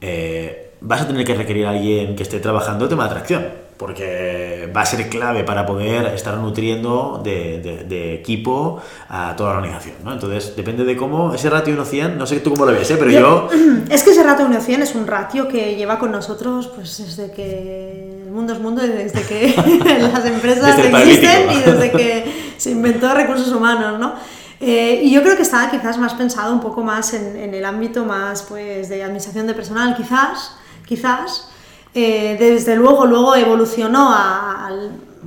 eh, 0.00 0.72
vas 0.80 1.02
a 1.02 1.06
tener 1.06 1.24
que 1.24 1.34
requerir 1.34 1.66
a 1.66 1.70
alguien 1.70 2.16
que 2.16 2.24
esté 2.24 2.40
trabajando 2.40 2.84
el 2.84 2.90
tema 2.90 3.04
de 3.04 3.10
atracción 3.10 3.65
porque 3.76 4.70
va 4.74 4.82
a 4.82 4.86
ser 4.86 5.08
clave 5.08 5.44
para 5.44 5.66
poder 5.66 6.06
estar 6.14 6.36
nutriendo 6.38 7.20
de, 7.22 8.14
equipo 8.14 8.80
a 9.08 9.34
toda 9.36 9.50
la 9.50 9.56
organización. 9.58 9.96
¿no? 10.02 10.12
Entonces, 10.12 10.56
depende 10.56 10.84
de 10.84 10.96
cómo 10.96 11.34
ese 11.34 11.50
ratio 11.50 11.76
1-100, 11.76 12.14
no 12.14 12.26
sé 12.26 12.40
tú 12.40 12.50
cómo 12.50 12.66
lo 12.66 12.72
ves, 12.72 12.90
¿eh? 12.90 12.96
pero 12.98 13.10
yo, 13.10 13.48
Es 13.90 14.02
que 14.02 14.10
ese 14.10 14.22
ratio 14.22 14.48
1-100 14.48 14.82
es 14.82 14.94
un 14.94 15.06
ratio 15.06 15.48
que 15.48 15.76
lleva 15.76 15.98
con 15.98 16.10
nosotros 16.10 16.68
pues 16.68 16.98
desde 16.98 17.30
que 17.30 18.22
el 18.24 18.30
mundo 18.30 18.52
es 18.52 18.60
mundo, 18.60 18.82
desde 18.82 19.22
que 19.22 19.54
las 20.00 20.24
empresas 20.24 20.78
existen 20.78 21.50
y 21.50 21.60
desde 21.60 21.90
que 21.90 22.54
se 22.56 22.70
inventó 22.70 23.12
recursos 23.14 23.52
humanos, 23.52 23.98
¿no? 24.00 24.14
Eh, 24.58 25.02
y 25.04 25.10
yo 25.12 25.22
creo 25.22 25.36
que 25.36 25.42
estaba 25.42 25.70
quizás 25.70 25.98
más 25.98 26.14
pensado 26.14 26.52
un 26.52 26.60
poco 26.60 26.82
más 26.82 27.12
en, 27.12 27.36
en 27.36 27.54
el 27.54 27.64
ámbito 27.64 28.06
más 28.06 28.42
pues, 28.42 28.88
de 28.88 29.02
administración 29.02 29.46
de 29.46 29.52
personal, 29.52 29.94
quizás, 29.94 30.56
quizás, 30.86 31.50
eh, 31.94 32.36
desde 32.38 32.76
luego 32.76 33.06
luego 33.06 33.34
evolucionó 33.34 34.10
a, 34.10 34.70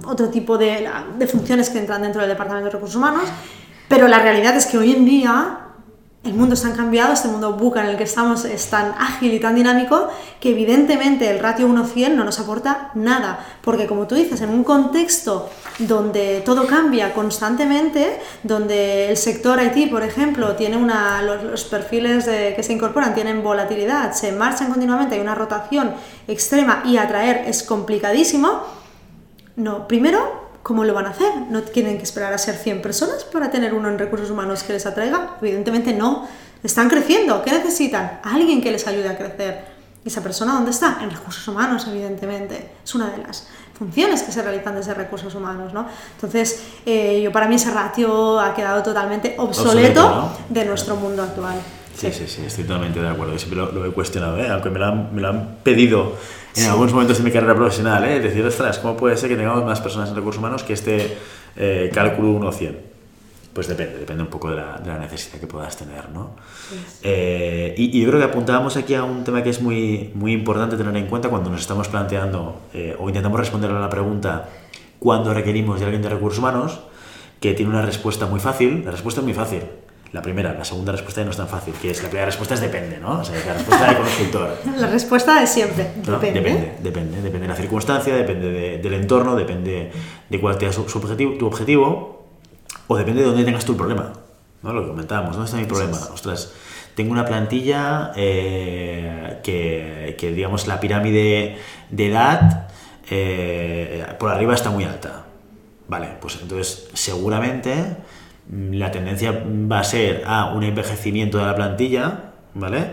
otro 0.06 0.30
tipo 0.30 0.58
de, 0.58 0.90
de, 1.18 1.28
funciones 1.28 1.70
que 1.70 1.80
entran 1.80 2.02
dentro 2.02 2.22
del 2.22 2.30
Departamento 2.30 2.66
de 2.66 2.72
Recursos 2.72 2.96
Humanos, 2.96 3.24
pero 3.88 4.08
la 4.08 4.20
realidad 4.20 4.56
es 4.56 4.66
que 4.66 4.78
hoy 4.78 4.94
en 4.94 5.06
día 5.06 5.69
el 6.30 6.36
mundo 6.36 6.54
está 6.54 6.72
cambiado, 6.74 7.14
este 7.14 7.28
mundo 7.28 7.54
buca 7.54 7.82
en 7.82 7.90
el 7.90 7.98
que 7.98 8.04
estamos 8.04 8.46
es 8.46 8.70
tan 8.70 8.94
ágil 8.98 9.34
y 9.34 9.40
tan 9.40 9.56
dinámico 9.56 10.10
que 10.40 10.52
evidentemente 10.52 11.30
el 11.30 11.40
ratio 11.40 11.68
1-100 11.68 12.14
no 12.14 12.24
nos 12.24 12.40
aporta 12.40 12.92
nada, 12.94 13.46
porque 13.62 13.88
como 13.88 14.06
tú 14.08 14.16
dices, 14.16 14.40
en 14.42 14.50
un 14.50 14.64
contexto 14.64 15.50
donde 15.80 16.42
todo 16.46 16.68
cambia 16.68 17.14
constantemente, 17.14 18.20
donde 18.44 19.10
el 19.10 19.18
sector 19.18 19.60
IT, 19.62 19.90
por 19.90 20.04
ejemplo, 20.04 20.56
tiene 20.56 20.78
una, 20.78 21.22
los, 21.24 21.64
perfiles 21.64 22.26
que 22.26 22.62
se 22.62 22.74
incorporan 22.74 23.16
tienen 23.16 23.44
volatilidad, 23.44 24.14
se 24.14 24.32
marchan 24.32 24.70
continuamente, 24.70 25.16
hay 25.16 25.22
una 25.22 25.36
rotación 25.36 25.94
extrema 26.28 26.84
y 26.86 26.98
atraer 26.98 27.46
es 27.48 27.64
complicadísimo, 27.64 28.62
no, 29.56 29.88
primero 29.88 30.39
¿Cómo 30.64 30.84
lo 30.84 30.94
van 30.94 31.06
a 31.06 31.10
hacer? 31.10 31.32
¿No 31.50 31.62
tienen 31.62 31.98
que 31.98 32.04
esperar 32.04 32.34
a 32.34 32.38
ser 32.38 32.56
100 32.56 32.82
personas 32.82 33.24
para 33.24 33.50
tener 33.50 33.74
uno 33.74 33.90
en 33.90 33.98
recursos 33.98 34.30
humanos 34.30 34.64
que 34.64 34.74
les 34.74 34.86
atraiga? 34.86 35.38
Evidentemente 35.42 35.94
no. 35.94 36.28
Están 36.64 36.90
creciendo. 36.90 37.42
¿Qué 37.42 37.52
necesitan? 37.52 38.20
Alguien 38.24 38.62
que 38.62 38.72
les 38.72 38.86
ayude 38.86 39.08
a 39.08 39.18
crecer. 39.18 39.66
¿Y 40.04 40.10
esa 40.10 40.22
persona 40.22 40.54
dónde 40.54 40.72
está? 40.72 41.00
En 41.02 41.10
recursos 41.10 41.48
humanos, 41.48 41.88
evidentemente. 41.90 42.72
Es 42.84 42.96
una 42.96 43.10
de 43.10 43.20
las 43.20 43.48
funciones 43.78 44.24
que 44.24 44.32
se 44.32 44.42
realizan 44.42 44.76
desde 44.76 44.94
recursos 44.94 45.34
humanos, 45.36 45.74
¿no? 45.74 45.88
Entonces, 46.16 46.64
eh, 46.86 47.22
yo 47.24 47.32
para 47.32 47.48
mí 47.48 47.56
ese 47.56 47.72
ratio 47.72 48.40
ha 48.40 48.54
quedado 48.54 48.84
totalmente 48.84 49.36
obsoleto, 49.38 50.32
de 50.50 50.66
nuestro 50.66 50.98
mundo 50.98 51.24
actual. 51.24 51.56
Sí, 51.96 52.12
sí, 52.12 52.28
sí, 52.28 52.44
estoy 52.46 52.66
totalmente 52.66 53.02
de 53.02 53.10
acuerdo. 53.10 53.38
Siempre 53.38 53.58
lo, 53.58 53.86
he 53.86 53.92
cuestionado, 53.92 54.38
¿eh? 54.38 54.50
aunque 54.50 54.70
me 54.70 54.80
lo, 54.80 54.86
han, 54.86 55.16
me 55.16 55.22
lo 55.22 55.30
han 55.30 55.58
pedido 55.64 56.16
en 56.64 56.70
algunos 56.70 56.94
momentos 56.94 57.18
de 57.18 57.24
mi 57.24 57.32
carrera 57.32 57.56
profesional, 57.56 58.04
¿eh? 58.06 58.20
decir, 58.20 58.46
ostras, 58.46 58.80
¿cómo 58.80 58.98
puede 58.98 59.18
ser 59.18 59.30
que 59.30 59.36
tengamos 59.36 59.64
más 59.66 59.80
personas 59.82 60.10
en 60.10 60.16
recursos 60.16 60.40
humanos 60.40 60.64
que 60.64 60.74
este 60.74 61.18
eh, 61.56 61.90
cálculo 61.94 62.40
1-100? 62.40 62.76
Pues 63.54 63.68
depende, 63.68 63.98
depende 63.98 64.24
un 64.24 64.30
poco 64.30 64.50
de 64.52 64.58
la, 64.58 64.78
de 64.78 64.88
la 64.88 65.00
necesidad 65.00 65.40
que 65.40 65.48
puedas 65.48 65.76
tener, 65.76 66.10
¿no? 66.10 66.32
Eh, 67.02 67.74
y, 67.78 67.98
y, 67.98 68.02
yo 68.02 68.10
creo 68.10 68.20
que 68.20 68.26
apuntábamos 68.26 68.78
aquí 68.78 68.94
a 68.94 69.04
un 69.04 69.24
tema 69.24 69.42
que 69.42 69.50
es 69.50 69.62
muy, 69.62 70.12
muy 70.14 70.34
importante 70.34 70.78
tener 70.78 70.96
en 70.96 71.08
cuenta 71.08 71.30
cuando 71.30 71.50
nos 71.50 71.62
estamos 71.62 71.88
planteando 71.88 72.62
eh, 72.74 72.96
o 73.00 73.08
intentamos 73.08 73.40
responder 73.40 73.72
a 73.72 73.80
la 73.80 73.90
pregunta 73.90 74.50
¿cuándo 75.00 75.34
requerimos 75.34 75.80
de 75.80 75.86
alguien 75.86 76.02
de 76.02 76.10
recursos 76.10 76.40
humanos? 76.40 76.80
que 77.40 77.54
tiene 77.54 77.72
una 77.72 77.82
respuesta 77.82 78.26
muy 78.26 78.42
fácil. 78.42 78.84
La 78.84 78.92
respuesta 78.92 79.22
es 79.22 79.26
muy 79.26 79.34
fácil 79.34 79.62
la 80.12 80.22
primera, 80.22 80.54
la 80.54 80.66
segunda 80.66 80.92
respuesta 80.92 81.24
no 81.24 81.32
es 81.32 81.38
tan 81.38 81.48
fácil, 81.48 81.74
que 81.76 81.92
es 81.92 82.02
la 82.02 82.10
primera 82.10 82.26
respuesta 82.26 82.56
es 82.56 82.62
depende, 82.62 82.98
¿no? 82.98 83.20
O 83.20 83.24
sea, 83.24 83.36
la 83.46 83.54
respuesta 83.54 83.90
de 83.90 83.98
consultor. 83.98 84.58
La 84.78 84.88
respuesta 84.88 85.44
es 85.44 85.50
siempre, 85.52 85.92
depende. 85.98 86.40
Depende, 86.40 86.74
depende, 86.82 87.22
depende 87.22 87.40
de 87.42 87.48
la 87.48 87.56
circunstancia, 87.56 88.16
depende 88.16 88.80
del 88.80 88.94
entorno, 88.94 89.36
depende 89.36 89.92
de 90.30 90.40
cuál 90.40 90.60
sea 90.60 90.72
su, 90.72 90.82
objetivo, 90.82 91.34
tu 91.34 91.46
objetivo, 91.46 92.26
o 92.88 92.98
depende 92.98 93.22
de 93.22 93.28
dónde 93.28 93.44
tengas 93.44 93.66
tu 93.66 93.78
problema, 93.78 94.14
¿no? 94.64 94.74
Lo 94.74 94.82
que 94.82 94.88
comentábamos, 94.88 95.36
¿dónde 95.36 95.46
está 95.46 95.58
mi 95.58 95.66
problema? 95.66 95.98
Ostras, 96.12 96.54
tengo 96.96 97.12
una 97.12 97.26
plantilla 97.26 98.12
eh, 98.16 99.40
que, 99.44 100.16
que, 100.18 100.32
digamos, 100.32 100.66
la 100.66 100.80
pirámide 100.80 101.58
de 101.92 102.08
edad 102.08 102.68
eh, 103.12 104.06
por 104.20 104.32
arriba 104.32 104.54
está 104.54 104.70
muy 104.70 104.84
alta. 104.86 105.26
Vale, 105.88 106.10
pues 106.22 106.40
entonces 106.42 106.90
seguramente 106.94 107.98
la 108.52 108.92
tendencia 108.92 109.44
va 109.46 109.80
a 109.80 109.84
ser 109.84 110.24
a 110.26 110.54
un 110.54 110.64
envejecimiento 110.64 111.38
de 111.38 111.46
la 111.46 111.56
plantilla, 111.56 112.32
¿vale? 112.54 112.92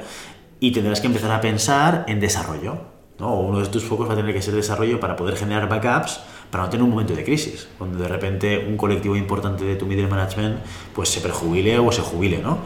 Y 0.61 0.73
tendrás 0.73 1.01
que 1.01 1.07
empezar 1.07 1.31
a 1.31 1.41
pensar 1.41 2.05
en 2.09 2.21
desarrollo. 2.21 2.79
¿no? 3.19 3.35
Uno 3.41 3.61
de 3.61 3.67
tus 3.69 3.83
focos 3.85 4.09
va 4.09 4.13
a 4.13 4.17
tener 4.17 4.35
que 4.35 4.43
ser 4.43 4.55
desarrollo 4.55 5.01
para 5.01 5.17
poder 5.17 5.37
generar 5.37 5.69
backups 5.69 6.21
para 6.51 6.65
no 6.65 6.71
tener 6.71 6.85
un 6.85 6.91
momento 6.91 7.15
de 7.15 7.25
crisis, 7.25 7.69
cuando 7.77 7.99
de 7.99 8.09
repente 8.09 8.67
un 8.69 8.77
colectivo 8.77 9.17
importante 9.17 9.65
de 9.65 9.77
tu 9.77 9.87
middle 9.87 10.07
management 10.07 10.59
pues 10.95 11.09
se 11.09 11.21
perjubile 11.21 11.79
o 11.79 11.91
se 11.91 12.03
jubile, 12.03 12.39
¿no? 12.39 12.59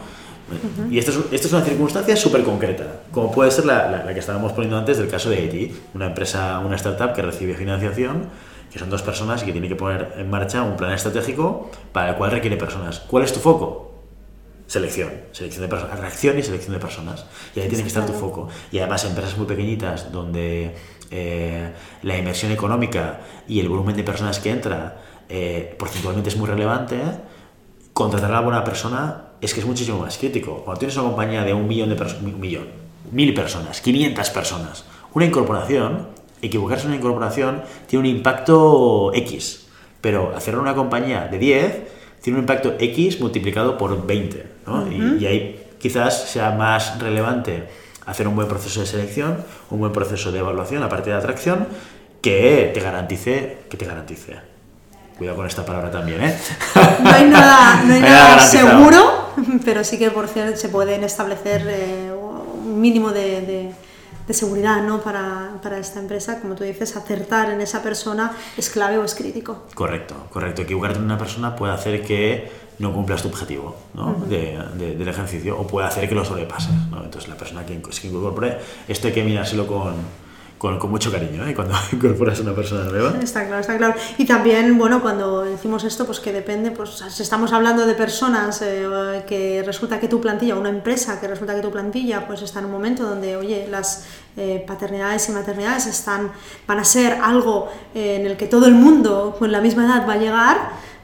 Y 0.89 0.99
esta 0.99 1.11
es, 1.11 1.17
esta 1.31 1.47
es, 1.47 1.53
una 1.53 1.63
circunstancia 1.63 2.15
súper 2.17 2.43
concreta, 2.43 3.01
como 3.11 3.31
puede 3.31 3.51
ser 3.51 3.65
la, 3.65 4.03
la, 4.05 4.13
que 4.13 4.19
estábamos 4.19 4.51
poniendo 4.51 4.77
antes 4.77 4.97
del 4.97 5.07
caso 5.07 5.29
de 5.29 5.45
IT, 5.45 5.75
una 5.93 6.07
empresa, 6.07 6.59
una 6.59 6.75
startup 6.75 7.13
que 7.13 7.21
recibe 7.21 7.53
financiación, 7.53 8.25
que 8.71 8.79
son 8.79 8.89
dos 8.89 9.01
personas 9.01 9.43
y 9.43 9.45
que 9.45 9.51
tiene 9.51 9.67
que 9.67 9.75
poner 9.75 10.13
en 10.17 10.29
marcha 10.29 10.63
un 10.63 10.77
plan 10.77 10.93
estratégico 10.93 11.69
para 11.91 12.11
el 12.11 12.15
cual 12.15 12.31
requiere 12.31 12.55
personas. 12.57 13.01
¿Cuál 13.01 13.23
es 13.25 13.33
tu 13.33 13.39
foco? 13.39 13.91
Selección, 14.67 15.11
selección 15.33 15.63
de 15.63 15.67
personas, 15.67 15.99
reacción 15.99 16.39
y 16.39 16.43
selección 16.43 16.73
de 16.73 16.79
personas. 16.79 17.25
Y 17.53 17.59
ahí 17.59 17.67
tiene 17.67 17.83
que 17.83 17.89
estar 17.89 18.05
tu 18.05 18.13
foco. 18.13 18.47
Y 18.71 18.79
además, 18.79 19.03
empresas 19.03 19.37
muy 19.37 19.45
pequeñitas 19.45 20.11
donde 20.13 20.73
eh, 21.11 21.71
la 22.03 22.17
inversión 22.17 22.53
económica 22.53 23.19
y 23.47 23.59
el 23.59 23.67
volumen 23.67 23.97
de 23.97 24.03
personas 24.03 24.39
que 24.39 24.51
entra 24.51 25.01
eh, 25.27 25.75
porcentualmente 25.77 26.29
es 26.29 26.37
muy 26.37 26.47
relevante, 26.47 27.01
contratar 27.91 28.31
a 28.31 28.33
una 28.39 28.41
buena 28.41 28.63
persona 28.63 29.25
es 29.41 29.53
que 29.53 29.59
es 29.59 29.65
muchísimo 29.65 29.99
más 29.99 30.17
crítico. 30.17 30.61
Cuando 30.63 30.79
tienes 30.79 30.95
una 30.95 31.07
compañía 31.07 31.43
de 31.43 31.53
un 31.53 31.67
millón 31.67 31.89
de 31.89 31.95
personas, 31.95 32.23
un 32.23 32.39
millón, 32.39 32.67
mil 33.11 33.33
personas, 33.33 33.81
500 33.81 34.29
personas, 34.29 34.85
una 35.13 35.25
incorporación, 35.25 36.07
equivocarse 36.41 36.85
en 36.85 36.91
una 36.91 36.97
incorporación 36.97 37.63
tiene 37.87 38.09
un 38.09 38.15
impacto 38.15 39.11
X, 39.13 39.67
pero 40.01 40.35
hacer 40.35 40.57
una 40.57 40.73
compañía 40.73 41.27
de 41.27 41.37
10 41.37 41.81
tiene 42.21 42.39
un 42.39 42.43
impacto 42.43 42.75
X 42.79 43.19
multiplicado 43.19 43.77
por 43.77 44.05
20, 44.05 44.45
y, 44.89 45.23
y 45.23 45.25
ahí 45.25 45.63
quizás 45.79 46.29
sea 46.29 46.51
más 46.51 46.99
relevante 46.99 47.67
hacer 48.05 48.27
un 48.27 48.35
buen 48.35 48.47
proceso 48.47 48.81
de 48.81 48.85
selección, 48.85 49.43
un 49.69 49.79
buen 49.79 49.91
proceso 49.91 50.31
de 50.31 50.39
evaluación, 50.39 50.83
aparte 50.83 51.09
de 51.09 51.15
atracción, 51.15 51.67
que 52.21 52.71
te 52.73 52.79
garantice, 52.79 53.57
que 53.69 53.77
te 53.77 53.85
garantice. 53.85 54.37
Cuidado 55.17 55.37
con 55.37 55.47
esta 55.47 55.65
palabra 55.65 55.91
también, 55.91 56.23
¿eh? 56.23 56.37
No 57.03 57.09
hay 57.11 57.25
nada, 57.25 57.83
no 57.83 57.93
hay 57.93 58.01
nada 58.01 58.39
seguro, 58.39 59.31
pero 59.65 59.83
sí 59.83 59.97
que 59.97 60.09
por 60.11 60.27
cierto 60.27 60.57
se 60.57 60.69
pueden 60.69 61.03
establecer 61.03 61.63
eh, 61.67 62.11
un 62.11 62.81
mínimo 62.81 63.11
de, 63.11 63.41
de, 63.41 63.71
de 64.31 64.37
seguridad 64.37 64.81
¿no? 64.81 65.01
para, 65.01 65.59
para, 65.61 65.77
esta 65.77 65.99
empresa. 65.99 66.39
Como 66.39 66.55
tú 66.55 66.63
dices, 66.63 66.95
acertar 66.95 67.49
en 67.51 67.59
esa 67.59 67.83
persona 67.83 68.31
es 68.57 68.69
clave 68.69 68.97
o 68.97 69.03
es 69.03 69.13
crítico. 69.13 69.63
Correcto, 69.75 70.15
correcto. 70.31 70.61
Equivocarte 70.61 70.99
en 70.99 71.05
una 71.05 71.17
persona 71.17 71.55
puede 71.55 71.73
hacer 71.73 72.01
que 72.01 72.49
no 72.79 72.93
cumplas 72.93 73.21
tu 73.21 73.27
objetivo 73.27 73.75
¿no? 73.93 74.15
de, 74.27 74.57
de, 74.75 74.95
del 74.95 75.07
ejercicio 75.07 75.59
o 75.59 75.67
puede 75.67 75.87
hacer 75.87 76.07
que 76.07 76.15
lo 76.15 76.23
sobrepases. 76.23 76.73
¿no? 76.89 77.03
Entonces, 77.03 77.29
la 77.29 77.35
persona 77.35 77.65
que 77.65 77.79
se 77.91 78.07
incorpore, 78.07 78.57
esto 78.87 79.07
hay 79.07 79.13
que 79.13 79.23
mirárselo 79.23 79.67
con, 79.67 79.95
con, 80.61 80.77
con, 80.77 80.91
mucho 80.91 81.11
cariño 81.11 81.43
¿eh? 81.47 81.55
cuando 81.55 81.73
incorporas 81.91 82.37
a 82.37 82.43
una 82.43 82.53
persona 82.53 82.83
nueva. 82.83 83.15
Está 83.19 83.47
claro, 83.47 83.61
está 83.61 83.75
claro. 83.79 83.95
Y 84.19 84.25
también, 84.25 84.77
bueno, 84.77 85.01
cuando 85.01 85.41
decimos 85.41 85.83
esto, 85.83 86.05
pues 86.05 86.19
que 86.19 86.31
depende, 86.31 86.69
pues 86.69 87.03
si 87.09 87.23
estamos 87.23 87.51
hablando 87.51 87.87
de 87.87 87.95
personas 87.95 88.61
eh, 88.61 89.23
que 89.25 89.63
resulta 89.65 89.99
que 89.99 90.07
tu 90.07 90.21
plantilla, 90.21 90.55
una 90.55 90.69
empresa 90.69 91.19
que 91.19 91.27
resulta 91.27 91.55
que 91.55 91.61
tu 91.61 91.71
plantilla, 91.71 92.27
pues 92.27 92.43
está 92.43 92.59
en 92.59 92.65
un 92.65 92.73
momento 92.73 93.09
donde, 93.09 93.37
oye, 93.37 93.67
las 93.71 94.05
eh, 94.37 94.63
paternidades 94.67 95.27
y 95.29 95.31
maternidades 95.31 95.87
están, 95.87 96.31
van 96.67 96.77
a 96.77 96.83
ser 96.83 97.13
algo 97.13 97.67
eh, 97.95 98.17
en 98.19 98.27
el 98.27 98.37
que 98.37 98.45
todo 98.45 98.67
el 98.67 98.75
mundo 98.75 99.35
con 99.39 99.51
la 99.51 99.61
misma 99.61 99.85
edad 99.85 100.07
va 100.07 100.13
a 100.13 100.17
llegar 100.17 100.57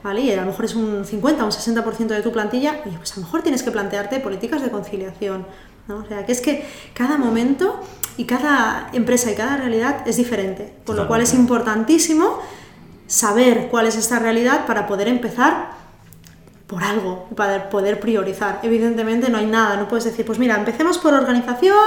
¿vale? 0.04 0.22
Y 0.22 0.32
a 0.32 0.42
lo 0.42 0.46
mejor 0.46 0.66
es 0.66 0.76
un 0.76 1.04
50 1.04 1.42
o 1.42 1.46
un 1.48 1.52
60% 1.52 2.08
de 2.10 2.22
tu 2.22 2.32
plantilla, 2.32 2.80
oye, 2.86 2.96
pues 2.96 3.12
a 3.14 3.16
lo 3.16 3.24
mejor 3.24 3.42
tienes 3.42 3.64
que 3.64 3.72
plantearte 3.72 4.20
políticas 4.20 4.62
de 4.62 4.70
conciliación, 4.70 5.48
¿no? 5.88 5.98
O 5.98 6.06
sea, 6.06 6.28
que 6.28 6.32
es 6.32 6.42
que 6.42 6.64
cada 6.94 7.18
momento 7.18 7.82
y 8.18 8.26
cada 8.26 8.90
empresa 8.94 9.32
y 9.32 9.36
cada 9.36 9.58
realidad 9.58 10.08
es 10.08 10.18
diferente, 10.18 10.74
por 10.86 10.96
lo 10.96 11.08
cual 11.08 11.22
es 11.22 11.34
importantísimo 11.34 12.40
saber 13.08 13.70
cuál 13.70 13.88
es 13.88 13.96
esta 13.96 14.20
realidad 14.20 14.66
para 14.66 14.88
poder 14.88 15.08
empezar 15.08 15.78
por 16.68 16.84
algo, 16.84 17.28
para 17.36 17.70
poder 17.70 17.98
priorizar. 18.00 18.60
Evidentemente 18.62 19.30
no 19.30 19.38
hay 19.38 19.46
nada, 19.46 19.78
no 19.78 19.88
puedes 19.88 20.04
decir, 20.04 20.26
pues 20.26 20.38
mira, 20.38 20.56
empecemos 20.56 20.98
por 20.98 21.14
organización, 21.14 21.78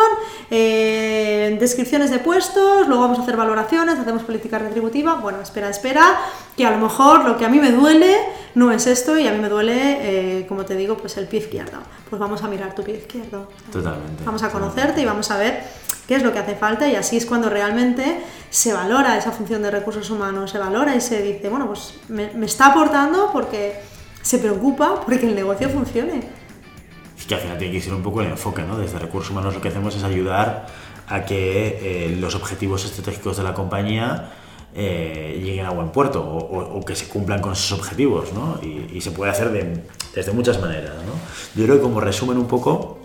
eh, 0.51 1.55
descripciones 1.61 2.11
de 2.11 2.19
puestos, 2.19 2.89
luego 2.89 3.03
vamos 3.03 3.19
a 3.19 3.23
hacer 3.23 3.37
valoraciones, 3.37 3.99
hacemos 3.99 4.23
política 4.23 4.59
retributiva. 4.59 5.17
Bueno, 5.17 5.43
espera, 5.43 5.69
espera, 5.69 6.19
que 6.57 6.65
a 6.65 6.71
lo 6.71 6.79
mejor 6.79 7.27
lo 7.27 7.37
que 7.37 7.45
a 7.45 7.51
mí 7.51 7.59
me 7.59 7.73
duele 7.73 8.17
no 8.55 8.73
es 8.73 8.87
esto 8.87 9.19
y 9.19 9.27
a 9.29 9.33
mí 9.33 9.39
me 9.39 9.51
duele, 9.51 10.39
eh, 10.41 10.47
como 10.47 10.65
te 10.65 10.75
digo, 10.75 10.97
pues 10.97 11.19
el 11.19 11.27
pie 11.27 11.41
izquierdo. 11.41 11.79
Pues 12.09 12.19
vamos 12.19 12.43
a 12.43 12.49
mirar 12.49 12.75
tu 12.75 12.83
pie 12.83 12.97
izquierdo. 12.97 13.49
Totalmente. 13.71 14.25
Vamos 14.25 14.43
a 14.43 14.51
conocerte 14.51 15.03
y 15.03 15.05
vamos 15.05 15.31
a 15.31 15.37
ver 15.37 15.63
qué 16.11 16.17
es 16.17 16.25
lo 16.25 16.33
que 16.33 16.41
hace 16.41 16.57
falta 16.57 16.89
y 16.89 16.97
así 16.97 17.17
es 17.17 17.25
cuando 17.25 17.49
realmente 17.49 18.21
se 18.51 18.73
valora 18.73 19.17
esa 19.17 19.31
función 19.31 19.63
de 19.63 19.71
recursos 19.71 20.11
humanos, 20.11 20.51
se 20.51 20.59
valora 20.59 20.97
y 20.97 21.01
se 21.01 21.23
dice, 21.23 21.49
bueno, 21.49 21.69
pues 21.69 22.01
me, 22.09 22.33
me 22.33 22.47
está 22.47 22.73
aportando 22.73 23.31
porque 23.33 23.81
se 24.21 24.39
preocupa 24.39 25.03
porque 25.07 25.29
el 25.29 25.37
negocio 25.37 25.69
funcione. 25.71 26.25
Es 27.17 27.27
que 27.27 27.37
al 27.37 27.41
final 27.41 27.59
tiene 27.59 27.75
que 27.75 27.81
ser 27.81 27.95
un 27.95 28.03
poco 28.03 28.23
el 28.23 28.27
enfoque, 28.27 28.65
¿no? 28.65 28.77
Desde 28.77 28.99
recursos 28.99 29.31
humanos 29.31 29.55
lo 29.55 29.61
que 29.61 29.69
hacemos 29.69 29.95
es 29.95 30.03
ayudar 30.03 30.67
a 31.07 31.25
que 31.25 31.79
eh, 31.81 32.17
los 32.17 32.35
objetivos 32.35 32.85
estratégicos 32.85 33.37
de 33.37 33.45
la 33.45 33.55
compañía 33.55 34.33
eh, 34.75 35.41
lleguen 35.41 35.67
a 35.67 35.71
buen 35.71 35.91
puerto 35.91 36.25
o, 36.25 36.39
o, 36.39 36.79
o, 36.79 36.85
que 36.85 36.97
se 36.97 37.07
cumplan 37.07 37.41
con 37.41 37.53
esos 37.53 37.71
objetivos, 37.79 38.33
¿no? 38.33 38.59
Y, 38.61 38.97
y 38.97 39.01
se 39.01 39.13
puede 39.13 39.31
hacer 39.31 39.53
de, 39.53 39.85
desde 40.13 40.33
muchas 40.33 40.61
maneras, 40.61 40.95
¿no? 41.07 41.13
Yo 41.55 41.67
creo 41.67 41.77
que 41.77 41.83
como 41.83 42.01
resumen 42.01 42.37
un 42.37 42.49
poco, 42.49 43.00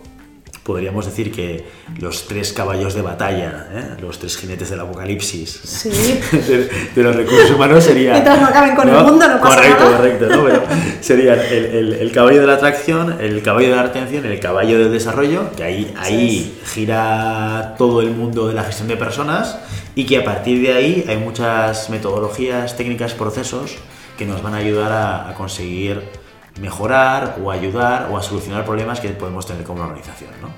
podríamos 0.66 1.06
decir 1.06 1.32
que 1.32 1.64
los 2.00 2.28
tres 2.28 2.52
caballos 2.52 2.96
de 2.96 3.04
batalla, 3.04 3.68
¿eh? 3.72 4.02
los 4.02 4.18
tres 4.18 4.36
jinetes 4.36 4.72
del 4.72 4.80
apocalipsis 4.80 5.62
sí. 5.64 5.90
de, 6.32 6.70
de, 6.96 7.04
los 7.04 7.16
recursos 7.16 7.52
humanos 7.52 7.84
serían... 7.84 8.14
Mientras 8.14 8.42
no 8.42 8.48
acaben 8.48 8.76
con 8.76 8.88
¿no? 8.88 8.98
el 8.98 9.06
mundo, 9.06 9.28
no 9.28 9.40
pasa 9.40 9.58
correcto, 9.58 9.84
nada. 9.84 9.98
Correcto, 9.98 10.26
¿no? 10.28 10.44
Pero 10.44 10.64
serían 11.02 11.40
el, 11.40 11.66
el, 11.66 11.94
el, 11.94 12.12
caballo 12.12 12.42
de 12.42 12.48
la 12.48 12.54
atracción, 12.56 13.22
el 13.22 13.44
caballo 13.44 13.70
de 13.70 13.76
la 13.76 13.84
retención, 13.84 14.26
el 14.26 14.40
caballo 14.40 14.80
del 14.80 14.92
desarrollo, 14.92 15.52
que 15.56 15.64
ahí, 15.64 15.94
ahí 16.00 16.56
sí. 16.66 16.72
gira 16.74 17.76
todo 17.78 18.02
el 18.02 18.10
mundo 18.10 18.48
de 18.48 18.56
la 18.56 18.64
gestión 18.64 18.88
de 18.88 18.98
personas 18.98 19.60
y 19.94 20.08
que 20.08 20.18
a 20.18 20.26
partir 20.26 20.64
de 20.64 20.74
ahí 20.74 21.06
hay 21.08 21.18
muchas 21.18 21.92
metodologías, 21.92 22.76
técnicas, 22.76 23.14
procesos 23.14 23.76
que 24.18 24.26
nos 24.26 24.42
van 24.42 24.56
a 24.56 24.58
ayudar 24.58 24.92
a, 24.92 25.30
a 25.30 25.36
conseguir 25.36 26.25
mejorar 26.60 27.38
o 27.44 27.52
ayudar 27.52 28.10
o 28.12 28.18
a 28.18 28.22
solucionar 28.24 28.66
problemas 28.66 29.00
que 29.00 29.10
podemos 29.10 29.46
tener 29.46 29.64
como 29.64 29.84
organización. 29.84 30.32
¿no? 30.42 30.50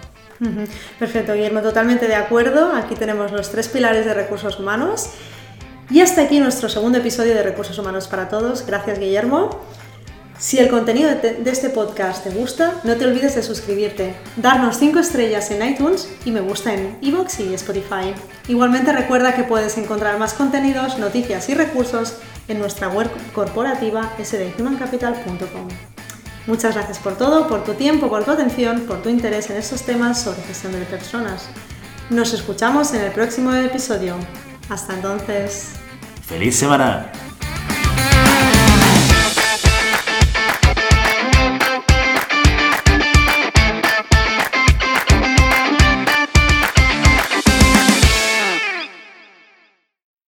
Perfecto, 1.00 1.34
Guillermo, 1.34 1.62
totalmente 1.62 2.08
de 2.08 2.16
acuerdo. 2.16 2.72
Aquí 2.74 2.96
tenemos 2.96 3.32
los 3.32 3.50
tres 3.50 3.68
pilares 3.68 4.06
de 4.06 4.14
recursos 4.14 4.60
humanos. 4.60 5.10
Y 5.90 6.02
hasta 6.02 6.24
aquí 6.24 6.40
nuestro 6.40 6.68
segundo 6.68 6.98
episodio 6.98 7.34
de 7.34 7.44
Recursos 7.44 7.78
Humanos 7.80 8.08
para 8.08 8.28
Todos. 8.28 8.66
Gracias, 8.66 9.00
Guillermo. 9.00 9.62
Si 10.38 10.60
el 10.60 10.70
contenido 10.70 11.10
de 11.10 11.50
este 11.50 11.70
podcast 11.70 12.24
te 12.24 12.30
gusta, 12.30 12.80
no 12.84 12.96
te 12.96 13.06
olvides 13.06 13.34
de 13.34 13.42
suscribirte, 13.42 14.14
darnos 14.36 14.78
5 14.78 15.00
estrellas 15.00 15.50
en 15.50 15.68
iTunes 15.68 16.08
y 16.26 16.32
me 16.32 16.42
gusta 16.42 16.76
en 16.76 16.96
iVoox 17.02 17.40
y 17.40 17.54
Spotify. 17.56 18.14
Igualmente 18.48 18.92
recuerda 18.92 19.34
que 19.34 19.44
puedes 19.44 19.80
encontrar 19.80 20.20
más 20.20 20.36
contenidos, 20.36 21.00
noticias 21.00 21.50
y 21.50 21.56
recursos 21.56 22.18
en 22.48 22.60
nuestra 22.60 22.90
web 22.90 23.10
corporativa 23.34 24.12
sdhumancapital.com. 24.24 25.68
Muchas 26.48 26.76
gracias 26.76 27.00
por 27.00 27.18
todo, 27.18 27.48
por 27.48 27.64
tu 27.64 27.74
tiempo, 27.74 28.10
por 28.10 28.24
tu 28.24 28.32
atención, 28.32 28.82
por 28.82 29.02
tu 29.02 29.10
interés 29.10 29.50
en 29.50 29.58
estos 29.58 29.84
temas 29.84 30.22
sobre 30.22 30.42
gestión 30.44 30.72
de 30.72 30.80
personas. 30.86 31.50
Nos 32.10 32.34
escuchamos 32.34 32.94
en 32.94 33.02
el 33.02 33.12
próximo 33.12 33.54
episodio. 33.54 34.16
Hasta 34.70 34.94
entonces. 34.94 35.72
¡Feliz 36.26 36.56
semana! 36.56 37.12